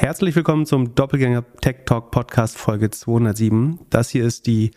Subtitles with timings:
[0.00, 3.80] Herzlich willkommen zum Doppelgänger Tech Talk Podcast Folge 207.
[3.90, 4.70] Das hier ist die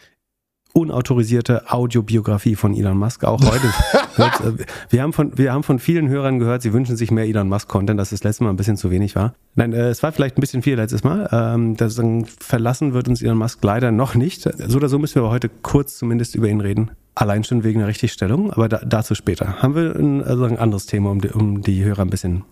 [0.73, 3.23] unautorisierte Audiobiografie von Elon Musk.
[3.23, 3.63] Auch heute
[4.17, 7.23] wird, äh, wir haben von wir haben von vielen Hörern gehört, sie wünschen sich mehr
[7.23, 9.33] Elon Musk Content, dass das letzte Mal ein bisschen zu wenig war.
[9.55, 11.29] Nein, äh, es war vielleicht ein bisschen viel letztes Mal.
[11.31, 12.01] Ähm, das
[12.41, 14.41] verlassen wird uns Elon Musk leider noch nicht.
[14.41, 16.91] So oder so müssen wir aber heute kurz zumindest über ihn reden.
[17.15, 19.61] Allein schon wegen der Richtigstellung, aber da, dazu später.
[19.61, 22.43] Haben wir ein, also ein anderes Thema, um die, um die Hörer ein bisschen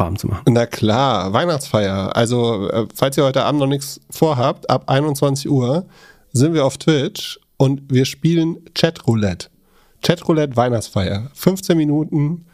[0.00, 0.42] warm zu machen.
[0.48, 2.16] Na klar, Weihnachtsfeier.
[2.16, 5.86] Also, äh, falls ihr heute Abend noch nichts vorhabt, ab 21 Uhr
[6.32, 9.48] sind wir auf Twitch und wir spielen Chatroulette.
[10.02, 11.30] Chatroulette Weihnachtsfeier.
[11.34, 12.46] 15 Minuten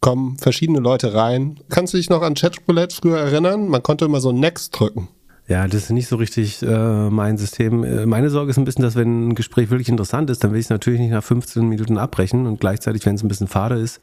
[0.00, 1.58] kommen verschiedene Leute rein.
[1.70, 3.68] Kannst du dich noch an Chatroulette früher erinnern?
[3.68, 5.08] Man konnte immer so Next drücken.
[5.46, 7.84] Ja, das ist nicht so richtig äh, mein System.
[7.84, 10.60] Äh, meine Sorge ist ein bisschen, dass wenn ein Gespräch wirklich interessant ist, dann will
[10.60, 13.74] ich es natürlich nicht nach 15 Minuten abbrechen und gleichzeitig, wenn es ein bisschen fade
[13.74, 14.00] ist,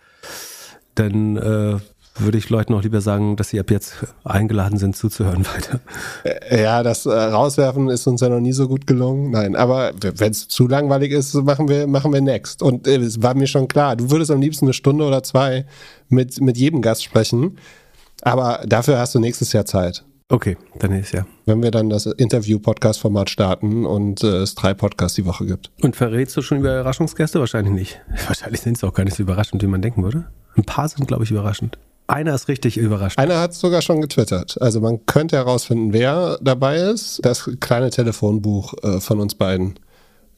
[0.96, 1.80] dann äh,
[2.18, 5.80] würde ich Leuten auch lieber sagen, dass sie ab jetzt eingeladen sind, zuzuhören weiter.
[6.24, 9.32] Äh, ja, das äh, Rauswerfen ist uns ja noch nie so gut gelungen.
[9.32, 12.62] Nein, aber wenn es zu langweilig ist, machen wir, machen wir next.
[12.62, 15.66] Und äh, es war mir schon klar, du würdest am liebsten eine Stunde oder zwei
[16.10, 17.58] mit, mit jedem Gast sprechen.
[18.22, 20.04] Aber dafür hast du nächstes Jahr Zeit.
[20.30, 21.26] Okay, dann ist ja.
[21.46, 25.72] Wenn wir dann das Interview-Podcast-Format starten und äh, es drei Podcasts die Woche gibt.
[25.82, 27.40] Und verrätst du schon über Überraschungsgäste?
[27.40, 28.02] Wahrscheinlich nicht.
[28.28, 30.28] Wahrscheinlich sind es auch gar nicht so überraschend, wie man denken würde.
[30.56, 31.78] Ein paar sind, glaube ich, überraschend.
[32.12, 33.18] Einer ist richtig überrascht.
[33.18, 34.62] Einer hat es sogar schon getwittert.
[34.62, 37.20] Also man könnte herausfinden, wer dabei ist.
[37.24, 39.76] Das kleine Telefonbuch äh, von uns beiden.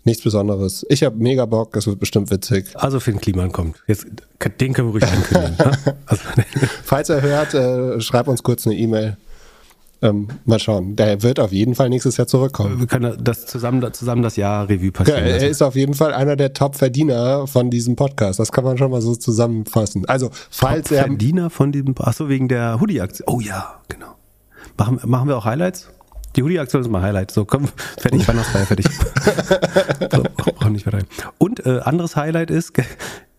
[0.04, 0.86] Nichts Besonderes.
[0.90, 2.68] Ich habe mega Bock, das wird bestimmt witzig.
[2.76, 3.82] Also Finn Kliman kommt.
[3.88, 4.06] Jetzt,
[4.60, 5.56] den können wir ruhig ankündigen.
[5.58, 5.96] ne?
[6.06, 6.24] also,
[6.84, 9.18] Falls er hört, äh, schreib uns kurz eine E-Mail.
[10.04, 10.98] Ähm, mal schauen.
[10.98, 12.78] Der wird auf jeden Fall nächstes Jahr zurückkommen.
[12.78, 15.26] Wir können das zusammen, zusammen das Jahr Revue passieren.
[15.26, 18.38] Ja, er ist auf jeden Fall einer der Top-Verdiener von diesem Podcast.
[18.38, 20.06] Das kann man schon mal so zusammenfassen.
[20.10, 21.04] Also, falls Top er.
[21.06, 23.28] Verdiener von diesem, achso, wegen der Hoodie-Aktion.
[23.30, 24.18] Oh ja, genau.
[24.78, 25.90] Machen, machen wir auch Highlights?
[26.36, 27.32] Die Hoodie-Aktion ist mal Highlight.
[27.32, 28.88] So, komm, fertig, Weihnachtsfeier, fertig.
[30.12, 31.00] so, brauch nicht weiter.
[31.38, 32.74] Und äh, anderes Highlight ist,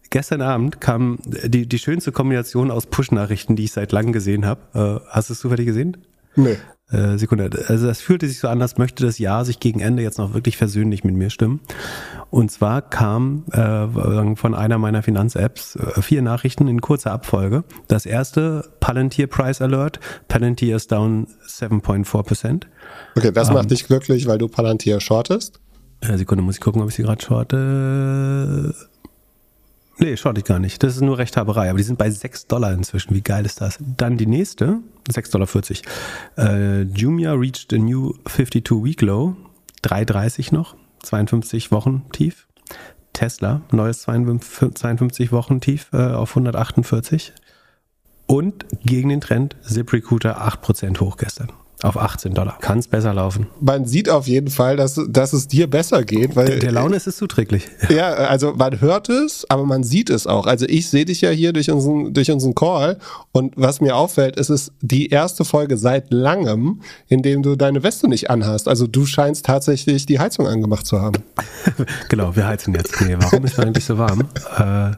[0.08, 5.02] gestern Abend kam die, die schönste Kombination aus Push-Nachrichten, die ich seit langem gesehen habe.
[5.04, 5.98] Äh, hast du es zufällig gesehen?
[6.36, 6.56] Nee.
[6.90, 7.50] Äh, Sekunde.
[7.68, 10.34] Also das fühlte sich so an, als möchte das Jahr sich gegen Ende jetzt noch
[10.34, 11.60] wirklich versöhnlich mit mir stimmen.
[12.30, 17.64] Und zwar kam äh, von einer meiner Finanz-Apps äh, vier Nachrichten in kurzer Abfolge.
[17.88, 19.98] Das erste, Palantir Price Alert.
[20.28, 22.64] Palantir ist down 7.4%.
[23.16, 25.60] Okay, das macht ähm, dich glücklich, weil du Palantir shortest?
[26.00, 28.74] Äh, Sekunde, muss ich gucken, ob ich sie gerade shorte.
[29.99, 30.82] Nee, schaut ich gar nicht.
[30.82, 31.69] Das ist nur Rechthaberei.
[31.69, 33.15] Aber die sind bei 6 Dollar inzwischen.
[33.15, 33.78] Wie geil ist das?
[33.81, 35.82] Dann die nächste, 6,40
[36.37, 36.55] Dollar.
[36.55, 39.37] Äh, Jumia reached a new 52-week low.
[39.84, 40.77] 3,30 noch.
[41.03, 42.47] 52 Wochen tief.
[43.12, 47.32] Tesla, neues 52 Wochen tief äh, auf 148.
[48.26, 51.53] Und gegen den Trend ZipRecruiter 8% hoch gestern
[51.84, 52.58] auf 18 Dollar.
[52.60, 53.46] Kann es besser laufen.
[53.60, 56.34] Man sieht auf jeden Fall, dass, dass es dir besser geht.
[56.34, 57.68] Weil, der, der Laune ist es zuträglich.
[57.94, 60.46] Ja, also man hört es, aber man sieht es auch.
[60.46, 62.98] Also ich sehe dich ja hier durch unseren, durch unseren Call
[63.30, 67.82] und was mir auffällt, ist es die erste Folge seit langem, in dem du deine
[67.82, 68.68] Weste nicht anhast.
[68.68, 71.22] Also du scheinst tatsächlich die Heizung angemacht zu haben.
[72.08, 73.00] genau, wir heizen jetzt.
[73.02, 74.22] Nee, warum ist man eigentlich so warm?
[74.56, 74.96] Äh,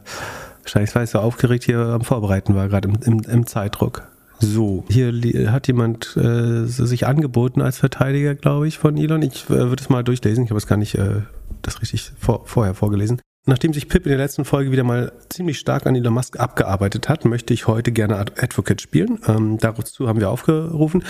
[0.63, 4.07] wahrscheinlich, weil ich so aufgeregt hier am Vorbereiten war, gerade im, im, im Zeitdruck.
[4.39, 9.21] So, hier hat jemand äh, sich angeboten als Verteidiger, glaube ich, von Elon.
[9.23, 10.43] Ich äh, würde es mal durchlesen.
[10.43, 11.21] Ich habe es gar nicht äh,
[11.63, 13.19] das richtig vor, vorher vorgelesen.
[13.49, 17.07] Nachdem sich Pip in der letzten Folge wieder mal ziemlich stark an Elon Musk abgearbeitet
[17.07, 19.19] hat, möchte ich heute gerne Advocate spielen.
[19.25, 21.05] Ähm, dazu haben wir aufgerufen.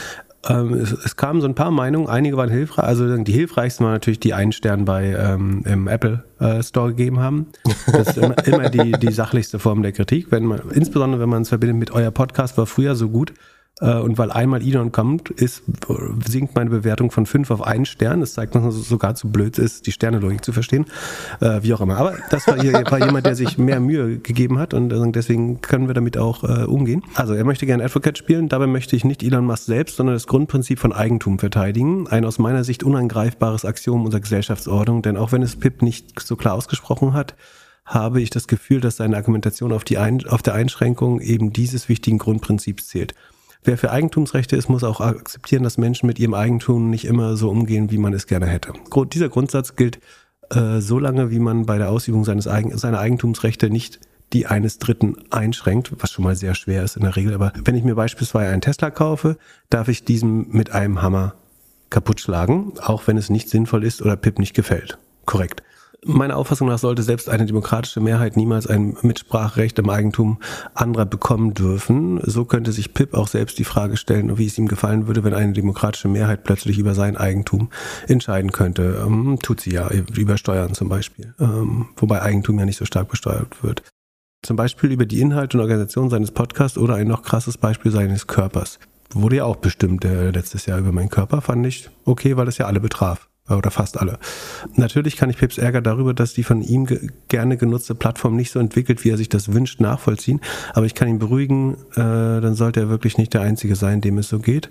[0.47, 2.85] Ähm, es, es, kamen so ein paar Meinungen, einige waren hilfreich.
[2.85, 7.19] Also die hilfreichsten waren natürlich die einen Stern bei ähm, im Apple äh, Store gegeben
[7.19, 7.47] haben.
[7.87, 10.31] Das ist immer, immer die, die sachlichste Form der Kritik.
[10.31, 13.33] Wenn man, insbesondere wenn man es verbindet mit euer Podcast, war früher so gut.
[13.79, 15.63] Äh, und weil einmal Elon kommt, ist,
[16.27, 18.21] sinkt meine Bewertung von fünf auf einen Stern.
[18.21, 20.85] Das zeigt, dass es sogar zu blöd ist, die Sternelogik zu verstehen.
[21.39, 21.97] Äh, wie auch immer.
[21.97, 25.61] Aber das war, hier, war jemand, der sich mehr Mühe gegeben hat und äh, deswegen
[25.61, 27.03] können wir damit auch äh, umgehen.
[27.15, 28.49] Also er möchte gerne Advocate spielen.
[28.49, 32.07] Dabei möchte ich nicht Elon Musk selbst, sondern das Grundprinzip von Eigentum verteidigen.
[32.07, 35.01] Ein aus meiner Sicht unangreifbares Axiom unserer Gesellschaftsordnung.
[35.01, 37.35] Denn auch wenn es Pip nicht so klar ausgesprochen hat,
[37.85, 41.87] habe ich das Gefühl, dass seine Argumentation auf, die Ein auf der Einschränkung eben dieses
[41.87, 43.15] wichtigen Grundprinzips zählt.
[43.63, 47.49] Wer für Eigentumsrechte ist, muss auch akzeptieren, dass Menschen mit ihrem Eigentum nicht immer so
[47.49, 48.73] umgehen, wie man es gerne hätte.
[49.11, 49.99] Dieser Grundsatz gilt
[50.49, 53.99] äh, so lange, wie man bei der Ausübung seines Eigen seiner Eigentumsrechte nicht
[54.33, 57.33] die eines Dritten einschränkt, was schon mal sehr schwer ist in der Regel.
[57.33, 59.37] Aber wenn ich mir beispielsweise einen Tesla kaufe,
[59.69, 61.35] darf ich diesen mit einem Hammer
[61.89, 64.97] kaputt schlagen, auch wenn es nicht sinnvoll ist oder Pip nicht gefällt.
[65.25, 65.63] Korrekt.
[66.05, 70.37] Meiner Auffassung nach sollte selbst eine demokratische Mehrheit niemals ein Mitspracherecht im Eigentum
[70.75, 72.19] anderer bekommen dürfen.
[72.23, 75.33] So könnte sich Pip auch selbst die Frage stellen, wie es ihm gefallen würde, wenn
[75.33, 77.69] eine demokratische Mehrheit plötzlich über sein Eigentum
[78.07, 79.03] entscheiden könnte.
[79.05, 81.33] Ähm, tut sie ja, über Steuern zum Beispiel.
[81.39, 83.81] Ähm, wobei Eigentum ja nicht so stark besteuert wird.
[84.43, 88.27] Zum Beispiel über die Inhalte und Organisation seines Podcasts oder ein noch krasses Beispiel seines
[88.27, 88.77] Körpers.
[89.13, 92.59] Wurde ja auch bestimmt äh, letztes Jahr über meinen Körper, fand ich okay, weil das
[92.59, 94.19] ja alle betraf oder fast alle.
[94.75, 98.51] Natürlich kann ich Pips Ärger darüber, dass die von ihm ge gerne genutzte Plattform nicht
[98.51, 100.41] so entwickelt, wie er sich das wünscht, nachvollziehen.
[100.73, 104.17] Aber ich kann ihn beruhigen, äh, dann sollte er wirklich nicht der Einzige sein, dem
[104.17, 104.69] es so geht.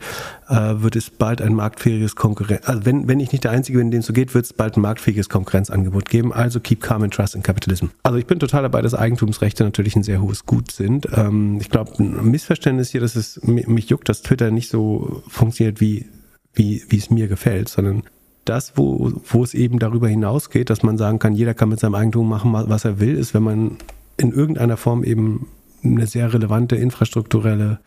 [0.48, 3.90] Äh, wird es bald ein marktfähiges Konkurrenz, also wenn, wenn ich nicht der Einzige bin,
[3.90, 6.32] dem es so geht, wird es bald ein marktfähiges Konkurrenzangebot geben.
[6.32, 7.86] Also keep calm and trust in capitalism.
[8.02, 11.08] Also ich bin total dabei, dass Eigentumsrechte natürlich ein sehr hohes Gut sind.
[11.12, 15.80] Ähm, ich glaube, ein Missverständnis hier, dass es mich juckt, dass Twitter nicht so funktioniert,
[15.80, 16.06] wie
[16.56, 18.02] wie, wie es mir gefällt, sondern
[18.48, 21.94] das, wo, wo es eben darüber hinausgeht, dass man sagen kann, jeder kann mit seinem
[21.94, 23.76] Eigentum machen, was er will, ist, wenn man
[24.16, 25.48] in irgendeiner Form eben
[25.84, 27.80] eine sehr relevante infrastrukturelle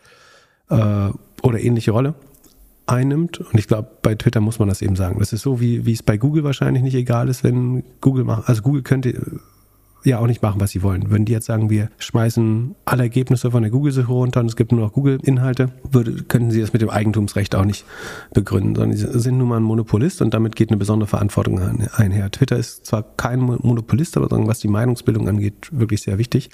[0.68, 1.08] äh,
[1.42, 2.14] oder ähnliche Rolle
[2.86, 3.40] einnimmt.
[3.40, 5.18] Und ich glaube, bei Twitter muss man das eben sagen.
[5.18, 8.48] Das ist so, wie, wie es bei Google wahrscheinlich nicht egal ist, wenn Google macht.
[8.48, 9.40] Also Google könnte
[10.04, 11.10] ja auch nicht machen, was sie wollen.
[11.10, 14.72] Wenn die jetzt sagen, wir schmeißen alle Ergebnisse von der Google-Suche runter und es gibt
[14.72, 15.70] nur noch Google-Inhalte,
[16.28, 17.84] könnten sie das mit dem Eigentumsrecht auch nicht
[18.32, 21.60] begründen, sondern sie sind nun mal ein Monopolist und damit geht eine besondere Verantwortung
[21.92, 22.30] einher.
[22.30, 26.50] Twitter ist zwar kein Monopolist, aber was die Meinungsbildung angeht, wirklich sehr wichtig.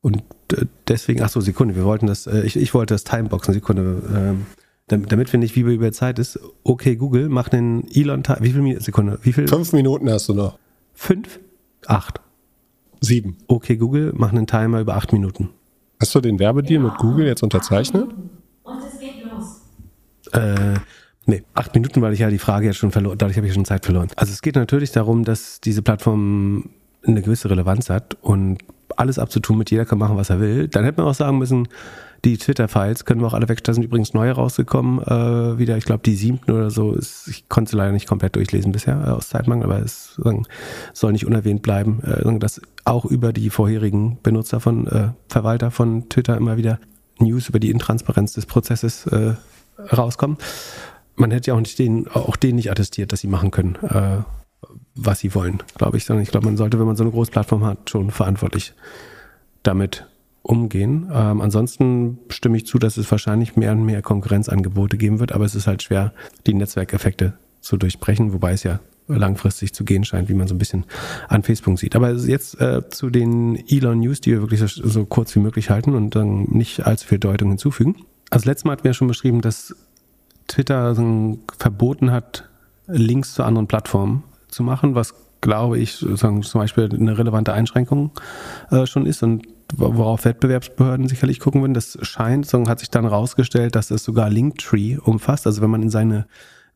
[0.00, 3.54] Und äh, deswegen, ach so, Sekunde, wir wollten das, äh, ich, ich wollte das Timeboxen,
[3.54, 4.46] Sekunde, ähm,
[4.86, 8.80] damit, damit wir nicht wie über Zeit ist, okay, Google, mach einen Elon, wie viel
[8.82, 9.48] Sekunde, wie viel?
[9.48, 10.58] Fünf Minuten hast du noch.
[10.92, 11.40] Fünf?
[11.86, 12.20] Acht.
[13.04, 13.36] Sieben.
[13.46, 15.50] Okay, Google, mach einen Timer über acht Minuten.
[16.00, 18.08] Hast du den Werbedeal mit Google jetzt unterzeichnet?
[18.62, 19.60] Und es geht los.
[20.32, 20.78] Äh,
[21.26, 23.64] nee, acht Minuten, weil ich ja die Frage jetzt schon verloren, dadurch habe ich schon
[23.64, 24.08] Zeit verloren.
[24.16, 26.70] Also es geht natürlich darum, dass diese Plattform
[27.06, 28.58] eine gewisse Relevanz hat und
[28.96, 30.68] alles abzutun mit jeder kann machen, was er will.
[30.68, 31.68] Dann hätte man auch sagen müssen,
[32.24, 33.62] die Twitter-Files können wir auch alle weg.
[33.64, 35.02] Da sind übrigens neue rausgekommen.
[35.02, 36.92] Äh, wieder, ich glaube, die siebten oder so.
[36.92, 40.18] Ist, ich konnte sie leider nicht komplett durchlesen bisher äh, aus Zeitmangel, aber es
[40.92, 46.08] soll nicht unerwähnt bleiben, äh, dass auch über die vorherigen Benutzer von äh, Verwalter von
[46.08, 46.78] Twitter immer wieder
[47.18, 49.34] News über die Intransparenz des Prozesses äh,
[49.92, 50.38] rauskommen.
[51.16, 54.22] Man hätte ja auch nicht denen, auch denen nicht attestiert, dass sie machen können, äh,
[54.94, 56.04] was sie wollen, glaube ich.
[56.04, 58.74] Sondern ich glaube, man sollte, wenn man so eine große Plattform hat, schon verantwortlich
[59.62, 60.06] damit
[60.42, 61.10] umgehen.
[61.12, 65.44] Ähm, ansonsten stimme ich zu, dass es wahrscheinlich mehr und mehr Konkurrenzangebote geben wird, aber
[65.46, 66.12] es ist halt schwer,
[66.46, 70.58] die Netzwerkeffekte zu durchbrechen, wobei es ja langfristig zu gehen scheint, wie man so ein
[70.58, 70.84] bisschen
[71.28, 71.96] an Facebook sieht.
[71.96, 75.70] Aber jetzt äh, zu den Elon News, die wir wirklich so, so kurz wie möglich
[75.70, 77.96] halten und dann nicht allzu viel Deutung hinzufügen.
[78.30, 79.74] Also letztes Mal hatten wir schon beschrieben, dass
[80.46, 80.94] Twitter
[81.58, 82.48] verboten hat,
[82.86, 84.24] Links zu anderen Plattformen
[84.54, 88.12] zu machen, was glaube ich sagen, zum Beispiel eine relevante Einschränkung
[88.70, 89.46] äh, schon ist und
[89.76, 91.74] worauf Wettbewerbsbehörden sicherlich gucken würden.
[91.74, 95.46] Das scheint, so hat sich dann rausgestellt, dass es sogar Linktree umfasst.
[95.46, 96.26] Also wenn man in seine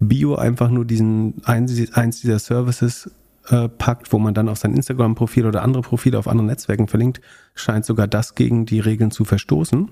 [0.00, 3.10] Bio einfach nur diesen eins dieser Services
[3.48, 7.20] äh, packt, wo man dann auf sein Instagram-Profil oder andere Profile auf anderen Netzwerken verlinkt,
[7.54, 9.88] scheint sogar das gegen die Regeln zu verstoßen.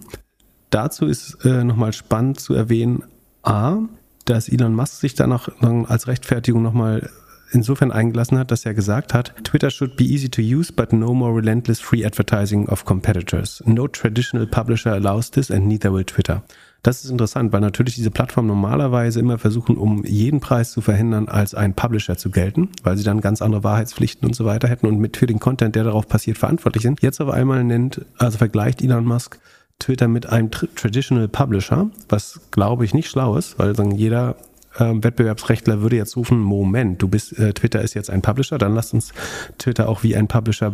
[0.71, 3.05] Dazu ist äh, nochmal spannend zu erwähnen,
[3.43, 3.79] a,
[4.25, 5.49] dass Elon Musk sich dann noch
[5.89, 7.09] als Rechtfertigung nochmal
[7.57, 11.13] insofern eingelassen hat, dass er gesagt hat, Twitter should be easy to use, but no
[11.13, 13.63] more relentless free advertising of competitors.
[13.67, 16.43] No traditional publisher allows this and neither will Twitter.
[16.83, 21.29] Das ist interessant, weil natürlich diese Plattformen normalerweise immer versuchen, um jeden Preis zu verhindern,
[21.29, 24.87] als ein Publisher zu gelten, weil sie dann ganz andere Wahrheitspflichten und so weiter hätten
[24.87, 27.03] und mit für den Content, der darauf passiert, verantwortlich sind.
[27.03, 29.41] Jetzt auf einmal nennt, also vergleicht Elon Musk
[29.79, 34.37] Twitter mit einem Traditional Publisher, was glaube ich nicht schlau ist, weil dann jeder
[34.79, 38.75] ähm, Wettbewerbsrechtler würde jetzt rufen, Moment, du bist, äh, Twitter ist jetzt ein Publisher, dann
[38.75, 39.13] lass uns
[39.59, 40.71] Twitter auch wie ein Publisher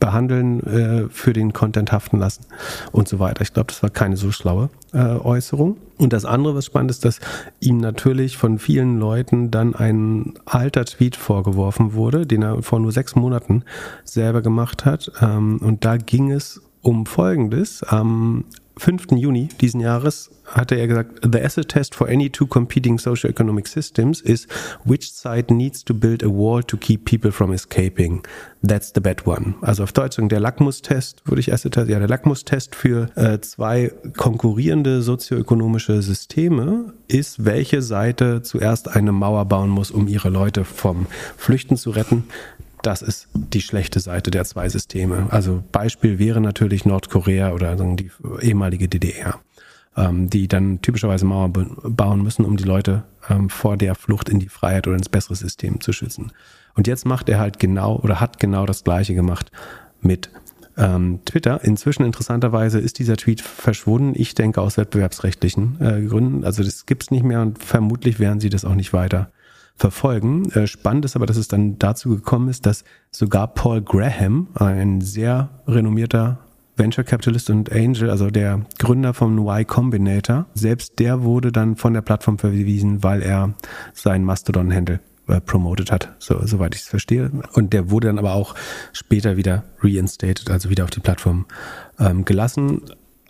[0.00, 2.44] behandeln, äh, für den Content haften lassen
[2.92, 3.42] und so weiter.
[3.42, 5.76] Ich glaube, das war keine so schlaue äh, Äußerung.
[5.96, 7.20] Und das andere, was spannend ist, dass
[7.60, 12.90] ihm natürlich von vielen Leuten dann ein alter Tweet vorgeworfen wurde, den er vor nur
[12.90, 13.64] sechs Monaten
[14.04, 15.12] selber gemacht hat.
[15.20, 17.82] Ähm, und da ging es um Folgendes.
[17.82, 18.44] Am
[18.76, 19.12] 5.
[19.16, 24.20] Juni diesen Jahres hatte er gesagt, the acid test for any two competing socioeconomic systems
[24.20, 24.46] is
[24.84, 28.22] which side needs to build a wall to keep people from escaping.
[28.62, 29.54] That's the bad one.
[29.62, 33.92] Also auf Deutsch der Lackmustest, würde ich acid test, ja, der Lackmustest für äh, zwei
[34.16, 41.06] konkurrierende sozioökonomische Systeme ist, welche Seite zuerst eine Mauer bauen muss, um ihre Leute vom
[41.36, 42.24] Flüchten zu retten
[42.86, 45.26] das ist die schlechte Seite der zwei Systeme.
[45.30, 48.10] Also Beispiel wäre natürlich Nordkorea oder die
[48.40, 49.40] ehemalige DDR,
[49.96, 54.38] ähm, die dann typischerweise Mauern bauen müssen, um die Leute ähm, vor der Flucht in
[54.38, 56.32] die Freiheit oder ins bessere System zu schützen.
[56.74, 59.50] Und jetzt macht er halt genau oder hat genau das Gleiche gemacht
[60.00, 60.30] mit
[60.76, 61.62] ähm, Twitter.
[61.62, 64.12] Inzwischen interessanterweise ist dieser Tweet verschwunden.
[64.14, 66.44] Ich denke aus wettbewerbsrechtlichen äh, Gründen.
[66.44, 69.30] Also das gibt's nicht mehr und vermutlich werden sie das auch nicht weiter
[69.76, 70.50] verfolgen.
[70.52, 75.00] Äh, spannend ist aber, dass es dann dazu gekommen ist, dass sogar Paul Graham, ein
[75.00, 76.38] sehr renommierter
[76.76, 81.94] Venture Capitalist und Angel, also der Gründer vom Y Combinator, selbst der wurde dann von
[81.94, 83.54] der Plattform verwiesen, weil er
[83.92, 87.30] seinen Mastodon-Handle äh, promoted hat, so, soweit ich es verstehe.
[87.52, 88.54] Und der wurde dann aber auch
[88.92, 91.46] später wieder reinstated, also wieder auf die Plattform
[91.98, 92.82] ähm, gelassen.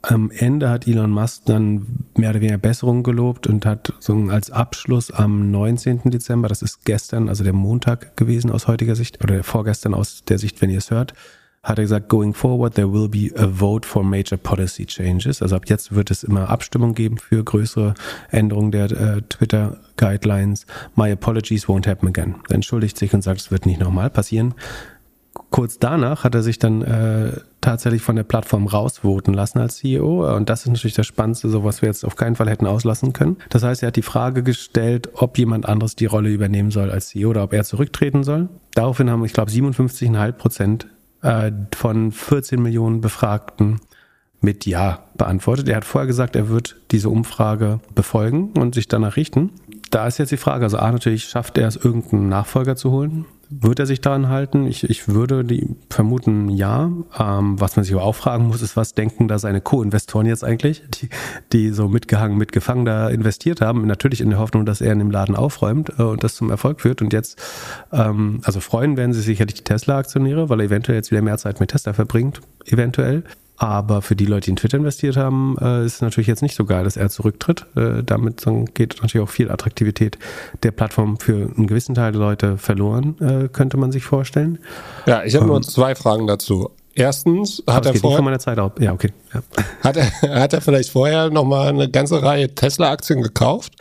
[0.06, 4.50] Am Ende hat Elon Musk dann mehr oder weniger Besserungen gelobt und hat so als
[4.50, 6.10] Abschluss am 19.
[6.10, 10.38] Dezember, das ist gestern, also der Montag gewesen aus heutiger Sicht, oder vorgestern aus der
[10.38, 11.14] Sicht, wenn ihr es hört,
[11.62, 15.40] hat er gesagt, going forward, there will be a vote for major policy changes.
[15.40, 17.94] Also ab jetzt wird es immer Abstimmung geben für größere
[18.30, 20.66] Änderungen der äh, Twitter Guidelines.
[20.94, 22.34] My apologies won't happen again.
[22.50, 24.52] Er entschuldigt sich und sagt, es wird nicht nochmal passieren.
[25.54, 27.30] Kurz danach hat er sich dann äh,
[27.60, 30.34] tatsächlich von der Plattform rausvoten lassen als CEO.
[30.34, 33.12] Und das ist natürlich das Spannendste, so was wir jetzt auf keinen Fall hätten auslassen
[33.12, 33.36] können.
[33.50, 37.10] Das heißt, er hat die Frage gestellt, ob jemand anderes die Rolle übernehmen soll als
[37.10, 38.48] CEO oder ob er zurücktreten soll.
[38.74, 40.86] Daraufhin haben, ich glaube, 57,5 Prozent
[41.22, 43.78] äh, von 14 Millionen Befragten
[44.40, 45.68] mit Ja beantwortet.
[45.68, 49.50] Er hat vorher gesagt, er wird diese Umfrage befolgen und sich danach richten.
[49.92, 53.24] Da ist jetzt die Frage, also A, natürlich schafft er es, irgendeinen Nachfolger zu holen.
[53.60, 54.66] Wird er sich daran halten?
[54.66, 56.90] Ich, ich würde die vermuten, ja.
[57.18, 60.42] Ähm, was man sich aber auch fragen muss, ist, was denken da seine Co-Investoren jetzt
[60.42, 61.08] eigentlich, die,
[61.52, 63.86] die so mitgehangen, mitgefangen da investiert haben?
[63.86, 66.80] Natürlich in der Hoffnung, dass er in dem Laden aufräumt äh, und das zum Erfolg
[66.80, 67.00] führt.
[67.00, 67.40] Und jetzt,
[67.92, 71.60] ähm, also freuen werden sie sicherlich die Tesla-Aktionäre, weil er eventuell jetzt wieder mehr Zeit
[71.60, 73.22] mit Tesla verbringt, eventuell.
[73.56, 76.56] Aber für die Leute, die in Twitter investiert haben, äh, ist es natürlich jetzt nicht
[76.56, 77.66] so geil, dass er zurücktritt.
[77.76, 78.44] Äh, damit
[78.74, 80.18] geht natürlich auch viel Attraktivität
[80.62, 84.58] der Plattform für einen gewissen Teil der Leute verloren, äh, könnte man sich vorstellen.
[85.06, 86.70] Ja, ich habe ähm, nur zwei Fragen dazu.
[86.96, 88.80] Erstens hat er vorher meiner Zeit ab.
[88.80, 89.12] Ja, okay.
[89.32, 89.42] Ja.
[89.82, 93.74] Hat er hat er vielleicht vorher noch mal eine ganze Reihe Tesla Aktien gekauft?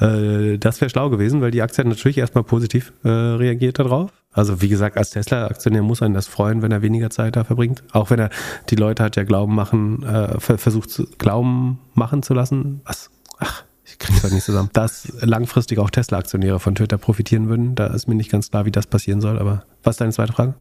[0.00, 4.10] Äh, das wäre schlau gewesen, weil die Aktie hat natürlich erstmal positiv äh, reagiert darauf.
[4.32, 7.82] Also wie gesagt, als Tesla-Aktionär muss einen das freuen, wenn er weniger Zeit da verbringt.
[7.92, 8.30] Auch wenn er
[8.70, 12.80] die Leute hat ja Glauben machen, äh, versucht zu, Glauben machen zu lassen.
[12.84, 13.10] Was?
[13.38, 14.70] Ach, ich krieg's halt nicht zusammen.
[14.72, 17.74] Dass langfristig auch Tesla-Aktionäre von Twitter profitieren würden.
[17.74, 19.38] Da ist mir nicht ganz klar, wie das passieren soll.
[19.38, 20.54] Aber was ist deine zweite Frage?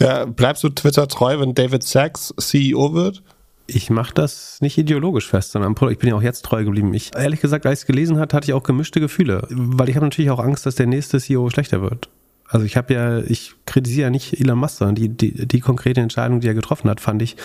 [0.00, 3.22] Ja, bleibst du Twitter treu, wenn David Sachs CEO wird?
[3.66, 6.94] Ich mache das nicht ideologisch fest, sondern ich bin ja auch jetzt treu geblieben.
[6.94, 9.96] Ich ehrlich gesagt, als ich es gelesen hat, hatte ich auch gemischte Gefühle, weil ich
[9.96, 12.08] habe natürlich auch Angst, dass der nächste CEO schlechter wird.
[12.48, 16.00] Also ich habe ja, ich kritisiere ja nicht Elon Musk, sondern die, die, die konkrete
[16.00, 17.36] Entscheidung, die er getroffen hat, fand ich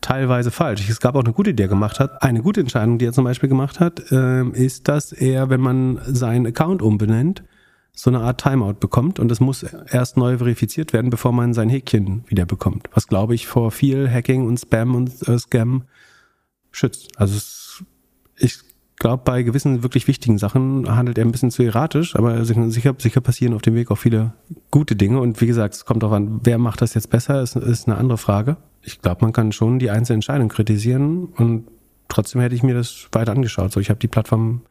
[0.00, 0.88] teilweise falsch.
[0.88, 2.22] Es gab auch eine gute, die er gemacht hat.
[2.22, 5.98] Eine gute Entscheidung, die er zum Beispiel gemacht hat, äh, ist, dass er, wenn man
[6.04, 7.42] seinen Account umbenennt,
[7.92, 11.68] so eine Art Timeout bekommt und es muss erst neu verifiziert werden, bevor man sein
[11.68, 12.88] Häkchen wieder bekommt.
[12.94, 15.84] Was glaube ich vor viel Hacking und Spam und äh, Scam
[16.70, 17.18] schützt.
[17.18, 17.84] Also es,
[18.36, 18.60] ich
[18.96, 23.20] glaube, bei gewissen wirklich wichtigen Sachen handelt er ein bisschen zu erratisch, aber sicher, sicher
[23.20, 24.34] passieren auf dem Weg auch viele
[24.70, 25.20] gute Dinge.
[25.20, 27.98] Und wie gesagt, es kommt auch an, wer macht das jetzt besser, ist, ist eine
[27.98, 28.56] andere Frage.
[28.82, 31.66] Ich glaube, man kann schon die einzelne Entscheidung kritisieren und
[32.08, 33.72] trotzdem hätte ich mir das weiter angeschaut.
[33.72, 34.62] So, ich habe die Plattform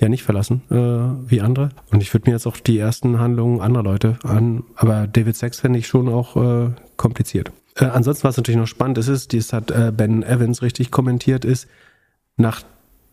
[0.00, 1.70] ja nicht verlassen äh, wie andere.
[1.90, 5.60] Und ich würde mir jetzt auch die ersten Handlungen anderer Leute an, aber David Sachs
[5.60, 7.52] fände ich schon auch äh, kompliziert.
[7.76, 11.44] Äh, ansonsten, was natürlich noch spannend ist, ist, dies hat äh, Ben Evans richtig kommentiert,
[11.44, 11.68] ist,
[12.36, 12.62] nach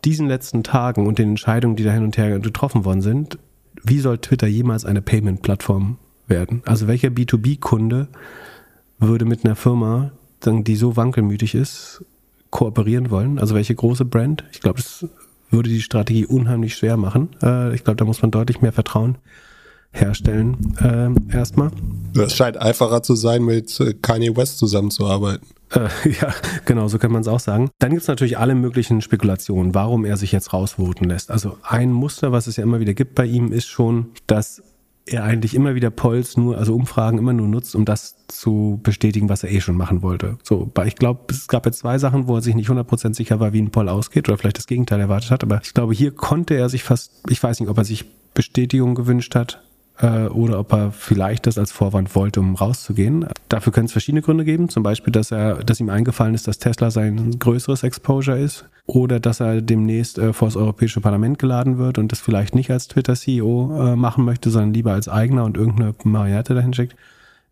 [0.04, 3.38] diesen letzten Tagen und den Entscheidungen, die da hin und her getroffen worden sind,
[3.82, 6.62] wie soll Twitter jemals eine Payment-Plattform werden?
[6.64, 8.08] Also welcher B2B-Kunde
[8.98, 10.12] würde mit einer Firma,
[10.44, 12.04] die so wankelmütig ist,
[12.50, 13.38] kooperieren wollen?
[13.38, 14.44] Also welche große Brand?
[14.52, 15.06] Ich glaube, das
[15.50, 17.30] würde die Strategie unheimlich schwer machen.
[17.42, 19.18] Äh, ich glaube, da muss man deutlich mehr Vertrauen
[19.92, 20.76] herstellen.
[20.80, 21.70] Äh, erstmal.
[22.14, 25.46] Es scheint einfacher zu sein, mit äh, Kanye West zusammenzuarbeiten.
[25.72, 25.88] Äh,
[26.20, 26.34] ja,
[26.64, 27.70] genau, so kann man es auch sagen.
[27.78, 31.30] Dann gibt es natürlich alle möglichen Spekulationen, warum er sich jetzt rausvoten lässt.
[31.30, 34.62] Also ein Muster, was es ja immer wieder gibt bei ihm, ist schon, dass
[35.06, 39.28] er eigentlich immer wieder Polls nur, also Umfragen immer nur nutzt, um das zu bestätigen,
[39.28, 40.38] was er eh schon machen wollte.
[40.42, 43.52] So, ich glaube, es gab jetzt zwei Sachen, wo er sich nicht 100% sicher war,
[43.52, 46.54] wie ein Poll ausgeht oder vielleicht das Gegenteil erwartet hat, aber ich glaube, hier konnte
[46.54, 49.62] er sich fast, ich weiß nicht, ob er sich Bestätigung gewünscht hat,
[50.02, 53.26] oder ob er vielleicht das als Vorwand wollte, um rauszugehen.
[53.48, 54.68] Dafür können es verschiedene Gründe geben.
[54.68, 59.20] Zum Beispiel, dass er, dass ihm eingefallen ist, dass Tesla sein größeres Exposure ist oder
[59.20, 62.88] dass er demnächst äh, vor das Europäische Parlament geladen wird und das vielleicht nicht als
[62.88, 66.96] Twitter-CEO äh, machen möchte, sondern lieber als eigener und irgendeine Mariette dahin schickt.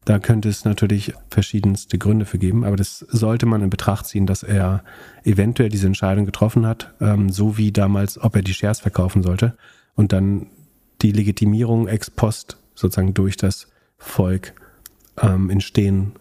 [0.05, 4.27] Da könnte es natürlich verschiedenste Gründe für geben, aber das sollte man in Betracht ziehen,
[4.27, 4.85] dass er
[5.25, 9.57] eventuell diese Entscheidung getroffen hat, ähm, so wie damals, ob er die Shares verkaufen sollte
[9.95, 10.47] und dann
[11.05, 13.69] die Legitimierung ex post sozusagen durch das
[13.99, 14.55] Volk
[15.23, 16.15] ähm, entstehen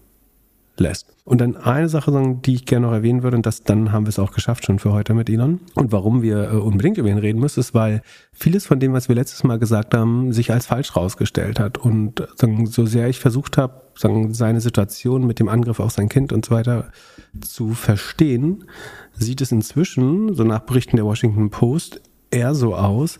[0.78, 1.16] lässt.
[1.26, 4.10] Und dann eine Sache, die ich gerne noch erwähnen würde, und das, dann haben wir
[4.10, 5.62] es auch geschafft schon für heute mit Elon.
[5.74, 8.02] Und warum wir äh, unbedingt über ihn reden müssen, ist, weil
[8.34, 11.78] vieles von dem, was wir letztes Mal gesagt haben, sich als falsch rausgestellt hat.
[11.78, 16.34] Und sagen, so sehr ich versucht habe, seine Situation mit dem Angriff auf sein Kind
[16.34, 16.92] und so weiter
[17.40, 18.66] zu verstehen,
[19.14, 23.20] sieht es inzwischen, so nach Berichten der Washington Post, eher so aus,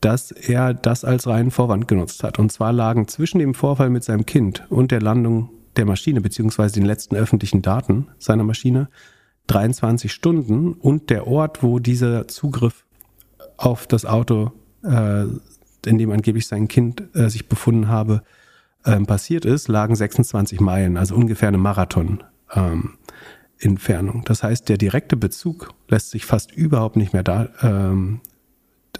[0.00, 2.38] dass er das als reinen Vorwand genutzt hat.
[2.38, 6.74] Und zwar lagen zwischen dem Vorfall mit seinem Kind und der Landung der Maschine, beziehungsweise
[6.74, 8.88] den letzten öffentlichen Daten seiner Maschine,
[9.46, 12.84] 23 Stunden und der Ort, wo dieser Zugriff
[13.56, 14.52] auf das Auto,
[14.84, 15.24] äh,
[15.86, 18.22] in dem angeblich sein Kind äh, sich befunden habe,
[18.86, 22.22] ähm, passiert ist, lagen 26 Meilen, also ungefähr eine Marathon.
[22.54, 22.94] Ähm,
[23.62, 24.22] Entfernung.
[24.24, 28.20] Das heißt, der direkte Bezug lässt sich fast überhaupt nicht mehr da, ähm,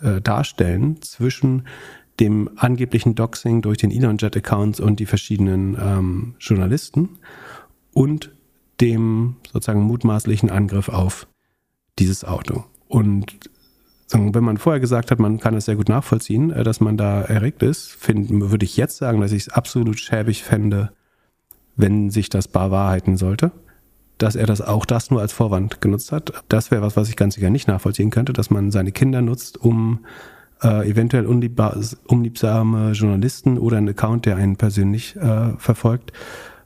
[0.02, 1.66] äh, darstellen zwischen
[2.18, 7.18] dem angeblichen Doxing durch den ElonJet-Accounts und die verschiedenen ähm, Journalisten
[7.92, 8.32] und
[8.80, 11.26] dem sozusagen mutmaßlichen Angriff auf
[11.98, 12.64] dieses Auto.
[12.88, 13.38] Und
[14.12, 17.22] wenn man vorher gesagt hat, man kann es sehr gut nachvollziehen, äh, dass man da
[17.22, 20.92] erregt ist, find, würde ich jetzt sagen, dass ich es absolut schäbig fände,
[21.76, 23.52] wenn sich das bar wahrheiten sollte.
[24.20, 26.32] Dass er das auch das nur als Vorwand genutzt hat.
[26.48, 29.58] Das wäre was, was ich ganz sicher nicht nachvollziehen könnte, dass man seine Kinder nutzt,
[29.58, 30.00] um
[30.62, 36.12] äh, eventuell unliebsame Journalisten oder einen Account, der einen persönlich äh, verfolgt,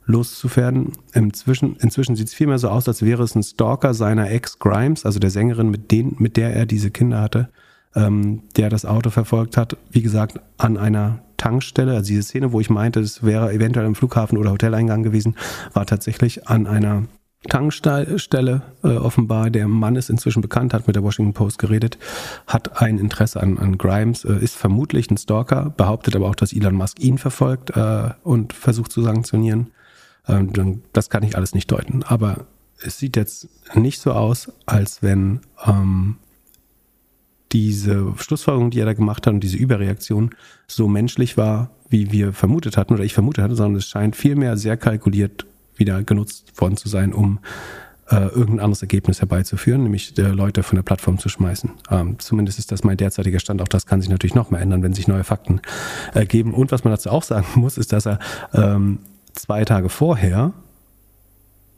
[0.05, 0.91] loszuwerden.
[1.13, 5.05] Inzwischen, inzwischen sieht es vielmehr so aus, als wäre es ein Stalker seiner Ex Grimes,
[5.05, 7.49] also der Sängerin, mit, denen, mit der er diese Kinder hatte,
[7.95, 9.77] ähm, der das Auto verfolgt hat.
[9.89, 13.95] Wie gesagt, an einer Tankstelle, also diese Szene, wo ich meinte, es wäre eventuell im
[13.95, 15.35] Flughafen oder Hoteleingang gewesen,
[15.73, 17.03] war tatsächlich an einer
[17.49, 19.49] Tankstelle äh, offenbar.
[19.49, 21.97] Der Mann ist inzwischen bekannt, hat mit der Washington Post geredet,
[22.47, 26.53] hat ein Interesse an, an Grimes, äh, ist vermutlich ein Stalker, behauptet aber auch, dass
[26.53, 29.71] Elon Musk ihn verfolgt äh, und versucht zu sanktionieren.
[30.27, 32.03] Ähm, das kann ich alles nicht deuten.
[32.03, 32.45] Aber
[32.81, 36.17] es sieht jetzt nicht so aus, als wenn ähm,
[37.51, 40.31] diese Schlussfolgerung, die er da gemacht hat und diese Überreaktion
[40.67, 44.57] so menschlich war, wie wir vermutet hatten oder ich vermutet hatte, sondern es scheint vielmehr
[44.57, 45.45] sehr kalkuliert
[45.77, 47.39] wieder genutzt worden zu sein, um
[48.09, 51.71] äh, irgendein anderes Ergebnis herbeizuführen, nämlich äh, Leute von der Plattform zu schmeißen.
[51.89, 53.61] Ähm, zumindest ist das mein derzeitiger Stand.
[53.61, 55.61] Auch das kann sich natürlich noch mehr ändern, wenn sich neue Fakten
[56.13, 56.53] ergeben.
[56.53, 58.19] Und was man dazu auch sagen muss, ist, dass er
[58.53, 58.99] ähm,
[59.33, 60.53] zwei Tage vorher,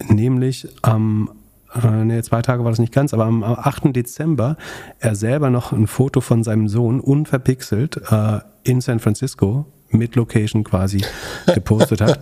[0.10, 1.32] nämlich am
[1.74, 3.96] äh, nee, zwei Tage war das nicht ganz, aber am 8.
[3.96, 4.58] Dezember
[5.00, 10.64] er selber noch ein Foto von seinem Sohn unverpixelt äh, in San Francisco mit Location
[10.64, 11.04] quasi
[11.54, 12.20] gepostet hat.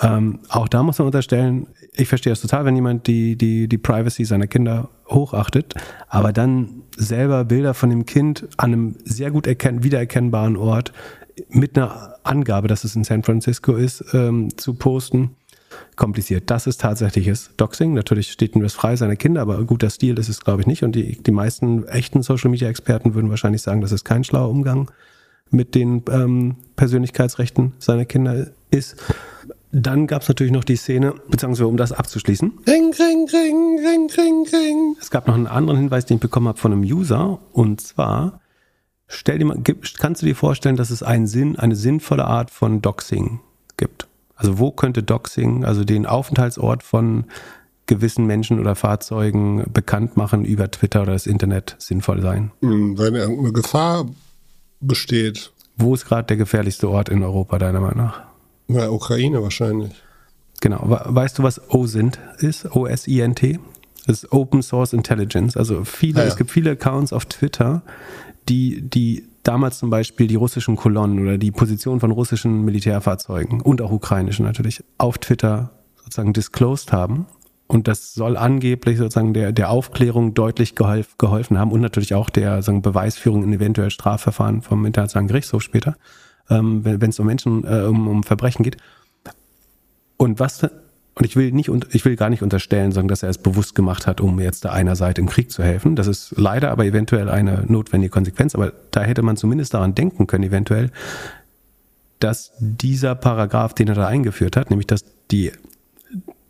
[0.00, 3.78] Ähm, auch da muss man unterstellen, ich verstehe das total, wenn jemand die, die, die
[3.78, 5.74] Privacy seiner Kinder hochachtet,
[6.08, 10.92] aber dann selber Bilder von dem Kind an einem sehr gut erkenn wiedererkennbaren Ort
[11.48, 15.36] mit einer Angabe, dass es in San Francisco ist, ähm, zu posten,
[15.96, 16.50] kompliziert.
[16.50, 17.94] Das ist tatsächliches Doxing.
[17.94, 20.82] Natürlich steht ihm das frei, seine Kinder, aber guter Stil ist es, glaube ich, nicht.
[20.82, 24.90] Und die, die meisten echten Social-Media-Experten würden wahrscheinlich sagen, das ist kein schlauer Umgang
[25.50, 28.96] mit den ähm, Persönlichkeitsrechten seiner Kinder ist.
[29.78, 32.60] Dann gab es natürlich noch die Szene, beziehungsweise um das abzuschließen.
[32.66, 34.96] Ring, ring, ring, ring, ring, ring.
[34.98, 37.40] Es gab noch einen anderen Hinweis, den ich bekommen habe von einem User.
[37.52, 38.40] Und zwar,
[39.06, 39.58] stell dir mal,
[39.98, 43.40] kannst du dir vorstellen, dass es einen Sinn, eine sinnvolle Art von Doxing
[43.76, 44.08] gibt?
[44.34, 47.24] Also wo könnte Doxing, also den Aufenthaltsort von
[47.84, 52.50] gewissen Menschen oder Fahrzeugen bekannt machen über Twitter oder das Internet sinnvoll sein?
[52.62, 54.06] Hm, wenn irgendeine Gefahr
[54.80, 55.52] besteht.
[55.76, 58.25] Wo ist gerade der gefährlichste Ort in Europa, deiner Meinung nach?
[58.68, 59.92] Ja, Ukraine wahrscheinlich.
[60.60, 60.80] Genau.
[60.84, 62.74] Weißt du, was OSINT ist?
[62.74, 63.58] O-S-I-N-T?
[64.06, 65.56] Das ist Open Source Intelligence.
[65.56, 66.28] Also viele, ah, ja.
[66.28, 67.82] es gibt viele Accounts auf Twitter,
[68.48, 73.82] die, die damals zum Beispiel die russischen Kolonnen oder die Position von russischen Militärfahrzeugen und
[73.82, 77.26] auch ukrainischen natürlich auf Twitter sozusagen disclosed haben.
[77.68, 82.30] Und das soll angeblich sozusagen der, der Aufklärung deutlich geholf, geholfen haben und natürlich auch
[82.30, 85.96] der sagen, Beweisführung in eventuell Strafverfahren vom Internationalen Gerichtshof später
[86.50, 88.76] ähm, wenn es um Menschen, äh, um, um Verbrechen geht.
[90.16, 93.38] Und was, und ich will nicht, ich will gar nicht unterstellen, sagen, dass er es
[93.38, 95.96] bewusst gemacht hat, um jetzt da einer Seite im Krieg zu helfen.
[95.96, 98.54] Das ist leider aber eventuell eine notwendige Konsequenz.
[98.54, 100.90] Aber da hätte man zumindest daran denken können, eventuell,
[102.18, 105.52] dass dieser Paragraph, den er da eingeführt hat, nämlich dass die,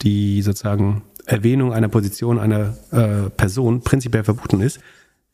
[0.02, 4.78] die sozusagen Erwähnung einer Position einer äh, Person prinzipiell verboten ist,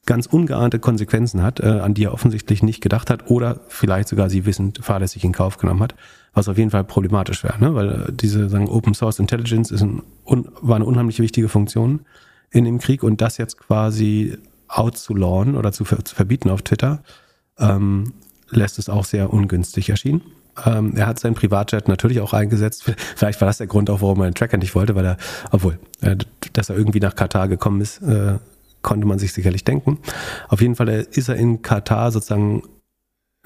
[0.05, 4.31] ganz ungeahnte Konsequenzen hat, äh, an die er offensichtlich nicht gedacht hat oder vielleicht sogar
[4.31, 5.95] sie wissend fahrlässig in Kauf genommen hat,
[6.35, 7.75] was auf jeden Fall problematisch wäre, ne?
[7.75, 12.01] weil äh, diese sagen Open Source Intelligence ist ein, un, war eine unheimlich wichtige Funktion
[12.51, 14.37] in dem Krieg und das jetzt quasi
[14.69, 17.03] outzulawen oder zu, zu verbieten auf Twitter,
[17.59, 18.15] ähm,
[18.51, 20.23] lässt es auch sehr ungünstig erscheinen.
[20.67, 22.85] Ähm, er hat seinen Privatjet natürlich auch eingesetzt.
[23.17, 25.17] Vielleicht war das der Grund auch, warum er den Tracker nicht wollte, weil er,
[25.51, 26.17] obwohl, äh,
[26.53, 28.39] dass er irgendwie nach Katar gekommen ist, äh,
[28.83, 29.99] konnte man sich sicherlich denken.
[30.49, 32.63] Auf jeden Fall ist er in Katar sozusagen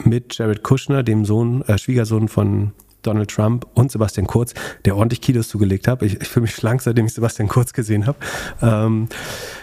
[0.05, 2.73] mit Jared Kushner, dem Sohn, äh, Schwiegersohn von
[3.07, 4.53] Donald Trump und Sebastian Kurz,
[4.85, 6.03] der ordentlich Kilos zugelegt hat.
[6.03, 8.19] Ich, ich fühle mich schlank, seitdem ich Sebastian Kurz gesehen habe.
[8.61, 9.09] Ähm,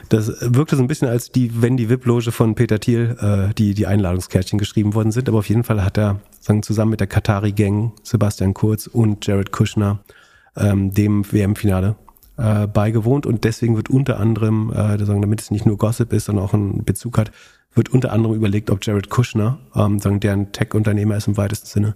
[0.09, 3.73] das wirkte so ein bisschen als die, wenn die VIP-Loge von Peter Thiel, äh, die,
[3.73, 5.27] die Einladungskärtchen geschrieben worden sind.
[5.27, 9.51] Aber auf jeden Fall hat er sagen, zusammen mit der Katari-Gang, Sebastian Kurz und Jared
[9.51, 9.99] Kushner
[10.55, 11.95] ähm, dem WM-Finale
[12.37, 13.25] äh, beigewohnt.
[13.25, 16.83] Und deswegen wird unter anderem, äh, damit es nicht nur Gossip ist, sondern auch einen
[16.83, 17.31] Bezug hat,
[17.75, 21.95] wird unter anderem überlegt, ob Jared Kushner, ähm, der ein Tech-Unternehmer ist im weitesten Sinne,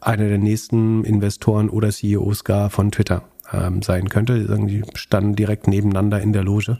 [0.00, 4.44] einer der nächsten Investoren oder CEOs gar von Twitter ähm, sein könnte.
[4.66, 6.78] Die standen direkt nebeneinander in der Loge,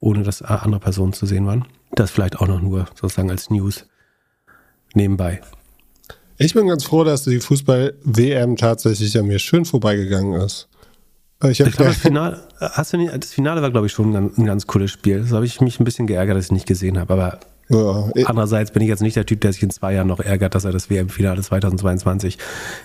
[0.00, 1.64] ohne dass andere Personen zu sehen waren.
[1.92, 3.86] Das vielleicht auch noch nur sozusagen als News
[4.94, 5.40] nebenbei.
[6.38, 10.68] Ich bin ganz froh, dass die Fußball-WM tatsächlich an mir schön vorbeigegangen ist.
[11.44, 14.30] Ich, ich glaube, das Finale, hast du nicht, das Finale war, glaube ich, schon ein,
[14.36, 15.20] ein ganz cooles Spiel.
[15.20, 17.12] Das habe ich mich ein bisschen geärgert, dass ich nicht gesehen habe.
[17.12, 20.20] Aber ja, andererseits bin ich jetzt nicht der Typ, der sich in zwei Jahren noch
[20.20, 22.38] ärgert, dass er das WM-Finale 2022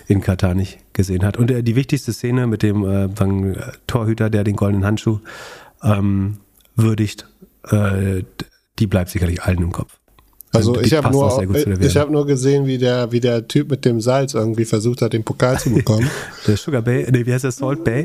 [0.08, 1.36] in Katar nicht gesehen hat.
[1.36, 5.20] Und äh, die wichtigste Szene mit dem äh, sagen, Torhüter, der den goldenen Handschuh
[5.82, 6.38] ähm,
[6.74, 7.28] würdigt,
[7.68, 8.24] äh,
[8.78, 9.98] die bleibt sicherlich allen im Kopf.
[10.54, 14.02] Also ich habe nur, ich habe nur gesehen, wie der, wie der Typ mit dem
[14.02, 16.10] Salz irgendwie versucht hat, den Pokal zu bekommen.
[16.46, 18.04] der Sugar Bay, nee, wie heißt der Salt Bay?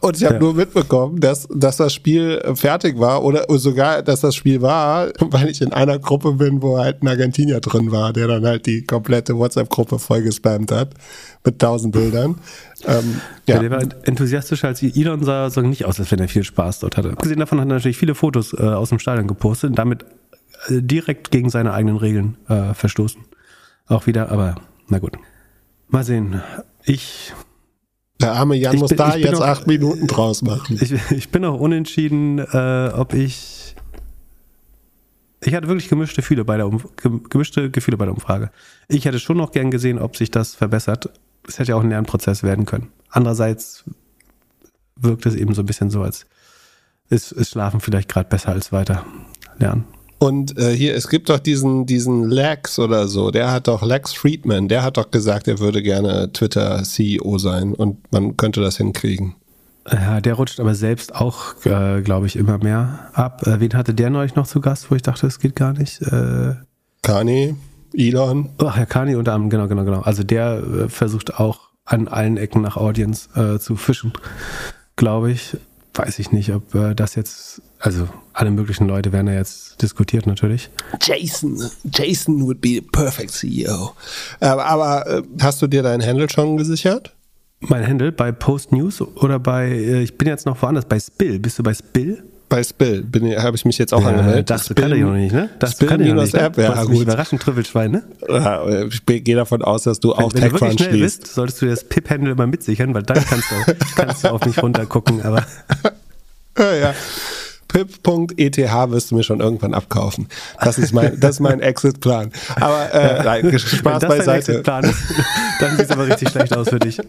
[0.00, 0.40] und ich habe ja.
[0.40, 5.50] nur mitbekommen, dass, dass das Spiel fertig war oder sogar, dass das Spiel war, weil
[5.50, 8.82] ich in einer Gruppe bin, wo halt ein Argentinier drin war, der dann halt die
[8.82, 10.94] komplette WhatsApp-Gruppe vollgespammt hat
[11.44, 12.36] mit tausend Bildern.
[12.86, 13.58] Ähm, ja.
[13.58, 16.96] der war enthusiastisch als Elon sah so nicht aus, als wenn er viel Spaß dort
[16.96, 17.10] hatte.
[17.10, 20.04] Abgesehen davon hat er natürlich viele Fotos äh, aus dem Stadion gepostet und damit
[20.68, 23.22] äh, direkt gegen seine eigenen Regeln äh, verstoßen.
[23.86, 24.56] Auch wieder, aber
[24.88, 25.12] na gut.
[25.88, 26.42] Mal sehen.
[26.84, 27.32] Ich.
[28.20, 30.78] Der arme Jan muss bin, da jetzt auch, acht Minuten draus machen.
[30.80, 33.74] Ich, ich bin auch unentschieden, äh, ob ich.
[35.46, 36.82] Ich hatte wirklich gemischte Gefühle bei der um,
[37.28, 38.50] gemischte Gefühle bei der Umfrage.
[38.88, 41.10] Ich hätte schon noch gern gesehen, ob sich das verbessert.
[41.46, 42.88] Es hätte ja auch ein Lernprozess werden können.
[43.10, 43.84] Andererseits
[44.96, 46.26] wirkt es eben so ein bisschen so, als
[47.10, 49.04] ist, ist Schlafen vielleicht gerade besser als weiter
[49.58, 49.84] lernen.
[50.18, 54.14] Und äh, hier, es gibt doch diesen, diesen Lex oder so, der hat doch, Lex
[54.14, 59.34] Friedman, der hat doch gesagt, er würde gerne Twitter-CEO sein und man könnte das hinkriegen.
[59.90, 63.46] Ja, der rutscht aber selbst auch, äh, glaube ich, immer mehr ab.
[63.46, 66.00] Äh, wen hatte der neulich noch zu Gast, wo ich dachte, es geht gar nicht?
[66.00, 66.54] Äh,
[67.02, 67.54] Kani,
[67.96, 68.50] Elon.
[68.58, 70.00] Ach, Herr Kani unter anderem, genau, genau, genau.
[70.00, 74.12] Also der äh, versucht auch an allen Ecken nach Audience äh, zu fischen,
[74.96, 75.56] glaube ich
[75.94, 80.26] weiß ich nicht, ob äh, das jetzt, also alle möglichen Leute werden ja jetzt diskutiert
[80.26, 80.70] natürlich.
[81.00, 83.94] Jason, Jason would be the perfect CEO.
[84.40, 87.14] Äh, aber äh, hast du dir deinen Handle schon gesichert?
[87.60, 91.38] Mein Handle bei Post News oder bei, äh, ich bin jetzt noch woanders, bei Spill.
[91.38, 92.24] Bist du bei Spill?
[92.54, 93.04] Bei Spill
[93.42, 94.48] habe ich mich jetzt auch ja, angemeldet.
[94.48, 95.50] Das Spill, kann ich noch nicht, ne?
[95.58, 96.34] Das Spill kann ich noch nicht.
[96.34, 97.00] App, ja, gut.
[97.00, 98.04] Überraschend Trüffelschwein, ne?
[98.28, 101.62] Ja, ich gehe davon aus, dass du auch wenn, wenn du wirklich schnell bist, solltest
[101.62, 105.44] du das Pip-Handle immer mitsichern, weil dann kannst du, kannst du auf mich runtergucken, aber.
[106.58, 106.94] ja, ja.
[107.66, 110.28] Pip.eth wirst du mir schon irgendwann abkaufen.
[110.60, 112.30] Das ist mein, das ist mein Exit-Plan.
[112.54, 114.52] Aber äh, nein, Spaß Wenn das beiseite.
[114.52, 115.02] Exit-Plan ist,
[115.58, 117.00] dann sieht es aber richtig schlecht aus für dich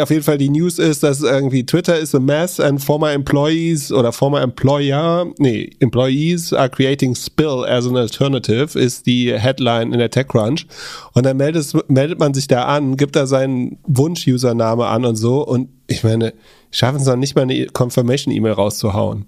[0.00, 3.92] auf jeden Fall die News ist, dass irgendwie Twitter is a mess and former employees
[3.92, 9.98] oder former employer, nee, employees are creating Spill as an alternative, ist die Headline in
[9.98, 10.66] der TechCrunch.
[11.12, 15.46] Und dann meldet, meldet man sich da an, gibt da seinen Wunsch-Username an und so.
[15.46, 16.32] Und ich meine,
[16.70, 19.26] schaffen es noch nicht mal eine Confirmation-E-Mail rauszuhauen.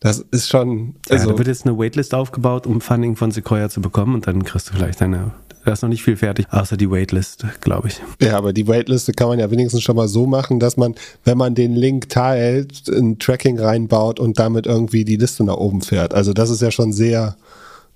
[0.00, 0.94] Das ist schon.
[1.10, 4.26] Also ja, da wird jetzt eine Waitlist aufgebaut, um Funding von Sequoia zu bekommen und
[4.26, 5.32] dann kriegst du vielleicht deine
[5.64, 8.00] da ist noch nicht viel fertig, außer die Waitlist, glaube ich.
[8.20, 10.94] Ja, aber die Waitliste kann man ja wenigstens schon mal so machen, dass man,
[11.24, 15.82] wenn man den Link teilt, ein Tracking reinbaut und damit irgendwie die Liste nach oben
[15.82, 16.14] fährt.
[16.14, 17.36] Also das ist ja schon sehr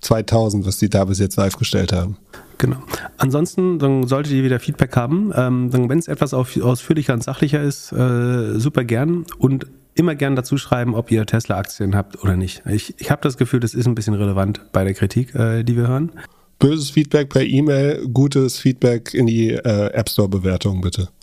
[0.01, 2.17] 2000, was die da bis jetzt live gestellt haben.
[2.57, 2.77] Genau.
[3.17, 5.33] Ansonsten dann solltet ihr wieder Feedback haben.
[5.35, 10.57] Ähm, wenn es etwas ausführlicher und sachlicher ist, äh, super gern und immer gern dazu
[10.57, 12.63] schreiben, ob ihr Tesla-Aktien habt oder nicht.
[12.67, 15.75] Ich, ich habe das Gefühl, das ist ein bisschen relevant bei der Kritik, äh, die
[15.75, 16.11] wir hören
[16.59, 21.09] böses Feedback per E-Mail, gutes Feedback in die äh, App Store-Bewertung, bitte.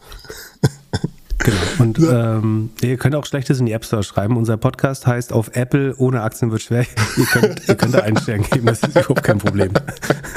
[1.45, 1.57] Genau.
[1.79, 4.37] Und ähm, ihr könnt auch Schlechtes in die App Store schreiben.
[4.37, 6.87] Unser Podcast heißt auf Apple ohne Aktien wird schwer.
[7.17, 9.73] ihr, könnt, ihr könnt da einen Stern geben, das ist überhaupt kein Problem.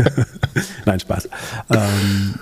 [0.85, 1.29] Nein, Spaß.
[1.69, 2.35] Ähm,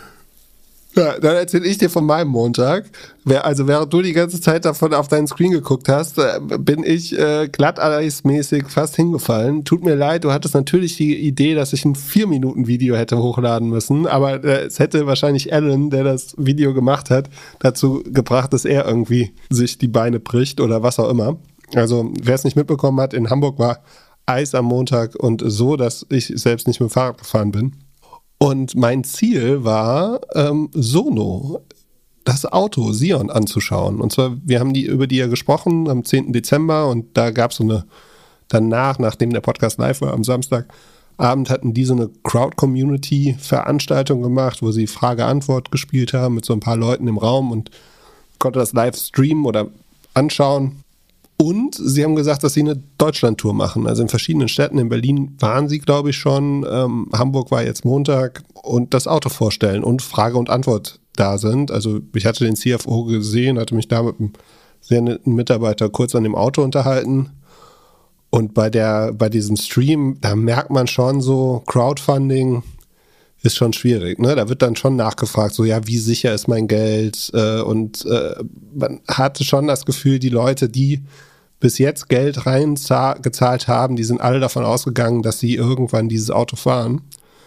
[0.95, 2.85] Ja, dann erzähle ich dir von meinem Montag.
[3.25, 7.17] Also während du die ganze Zeit davon auf deinen Screen geguckt hast, äh, bin ich
[7.17, 9.65] äh, glatteismäßig fast hingefallen.
[9.65, 14.05] Tut mir leid, du hattest natürlich die Idee, dass ich ein 4-Minuten-Video hätte hochladen müssen,
[14.05, 17.29] aber äh, es hätte wahrscheinlich Alan, der das Video gemacht hat,
[17.59, 21.37] dazu gebracht, dass er irgendwie sich die Beine bricht oder was auch immer.
[21.73, 23.79] Also wer es nicht mitbekommen hat, in Hamburg war
[24.25, 27.73] Eis am Montag und so, dass ich selbst nicht mit dem Fahrrad gefahren bin.
[28.43, 31.61] Und mein Ziel war, ähm, Sono,
[32.25, 34.01] das Auto Sion anzuschauen.
[34.01, 36.33] Und zwar, wir haben die über die ja gesprochen am 10.
[36.33, 37.85] Dezember und da gab es so eine,
[38.49, 44.71] danach, nachdem der Podcast live war, am Samstagabend hatten die so eine Crowd-Community-Veranstaltung gemacht, wo
[44.73, 47.71] sie Frage-Antwort gespielt haben mit so ein paar Leuten im Raum und
[48.39, 49.69] konnte das live streamen oder
[50.15, 50.82] anschauen.
[51.37, 53.87] Und sie haben gesagt, dass sie eine Deutschlandtour machen.
[53.87, 54.77] Also in verschiedenen Städten.
[54.77, 56.65] In Berlin waren sie, glaube ich, schon.
[56.69, 58.43] Ähm, Hamburg war jetzt Montag.
[58.53, 61.71] Und das Auto vorstellen und Frage und Antwort da sind.
[61.71, 64.33] Also ich hatte den CFO gesehen, hatte mich da mit einem
[64.79, 67.31] sehr netten Mitarbeiter kurz an dem Auto unterhalten.
[68.29, 72.63] Und bei der, bei diesem Stream, da merkt man schon so, Crowdfunding,
[73.43, 74.19] ist schon schwierig.
[74.19, 74.35] Ne?
[74.35, 77.29] Da wird dann schon nachgefragt, so ja, wie sicher ist mein Geld?
[77.33, 78.35] Äh, und äh,
[78.73, 81.03] man hatte schon das Gefühl, die Leute, die
[81.59, 86.55] bis jetzt Geld reingezahlt haben, die sind alle davon ausgegangen, dass sie irgendwann dieses Auto
[86.55, 87.01] fahren.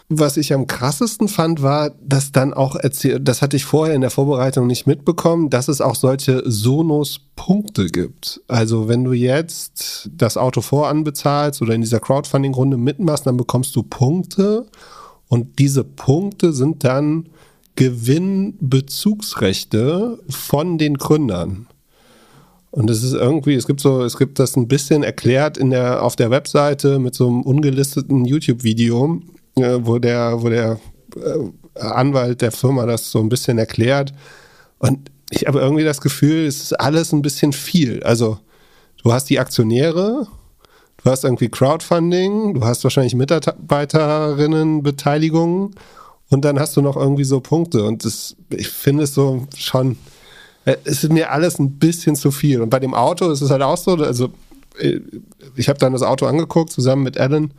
[0.09, 4.03] Was ich am krassesten fand, war, dass dann auch erzählt, das hatte ich vorher in
[4.03, 8.41] der Vorbereitung nicht mitbekommen, dass es auch solche Sonos-Punkte gibt.
[8.47, 13.83] Also wenn du jetzt das Auto voranbezahlst oder in dieser Crowdfunding-Runde mitmachst, dann bekommst du
[13.83, 14.67] Punkte
[15.29, 17.29] und diese Punkte sind dann
[17.77, 21.67] Gewinnbezugsrechte von den Gründern.
[22.71, 26.03] Und es ist irgendwie, es gibt so, es gibt das ein bisschen erklärt in der,
[26.03, 29.23] auf der Webseite mit so einem ungelisteten YouTube-Video,
[29.57, 30.79] äh, wo der, wo der
[31.17, 31.39] äh,
[31.81, 34.13] Anwalt der Firma das so ein bisschen erklärt.
[34.79, 38.03] Und ich habe irgendwie das Gefühl, es ist alles ein bisschen viel.
[38.03, 38.39] Also,
[39.03, 40.27] du hast die Aktionäre,
[41.07, 45.71] Du hast irgendwie Crowdfunding, du hast wahrscheinlich Mitarbeiterinnenbeteiligung
[46.31, 47.85] und dann hast du noch irgendwie so Punkte.
[47.85, 49.99] Und das, ich finde es so schon,
[50.65, 52.61] äh, es ist mir alles ein bisschen zu viel.
[52.61, 54.31] Und bei dem Auto ist es halt auch so, also
[54.81, 54.99] äh,
[55.55, 57.53] ich habe dann das Auto angeguckt, zusammen mit Alan,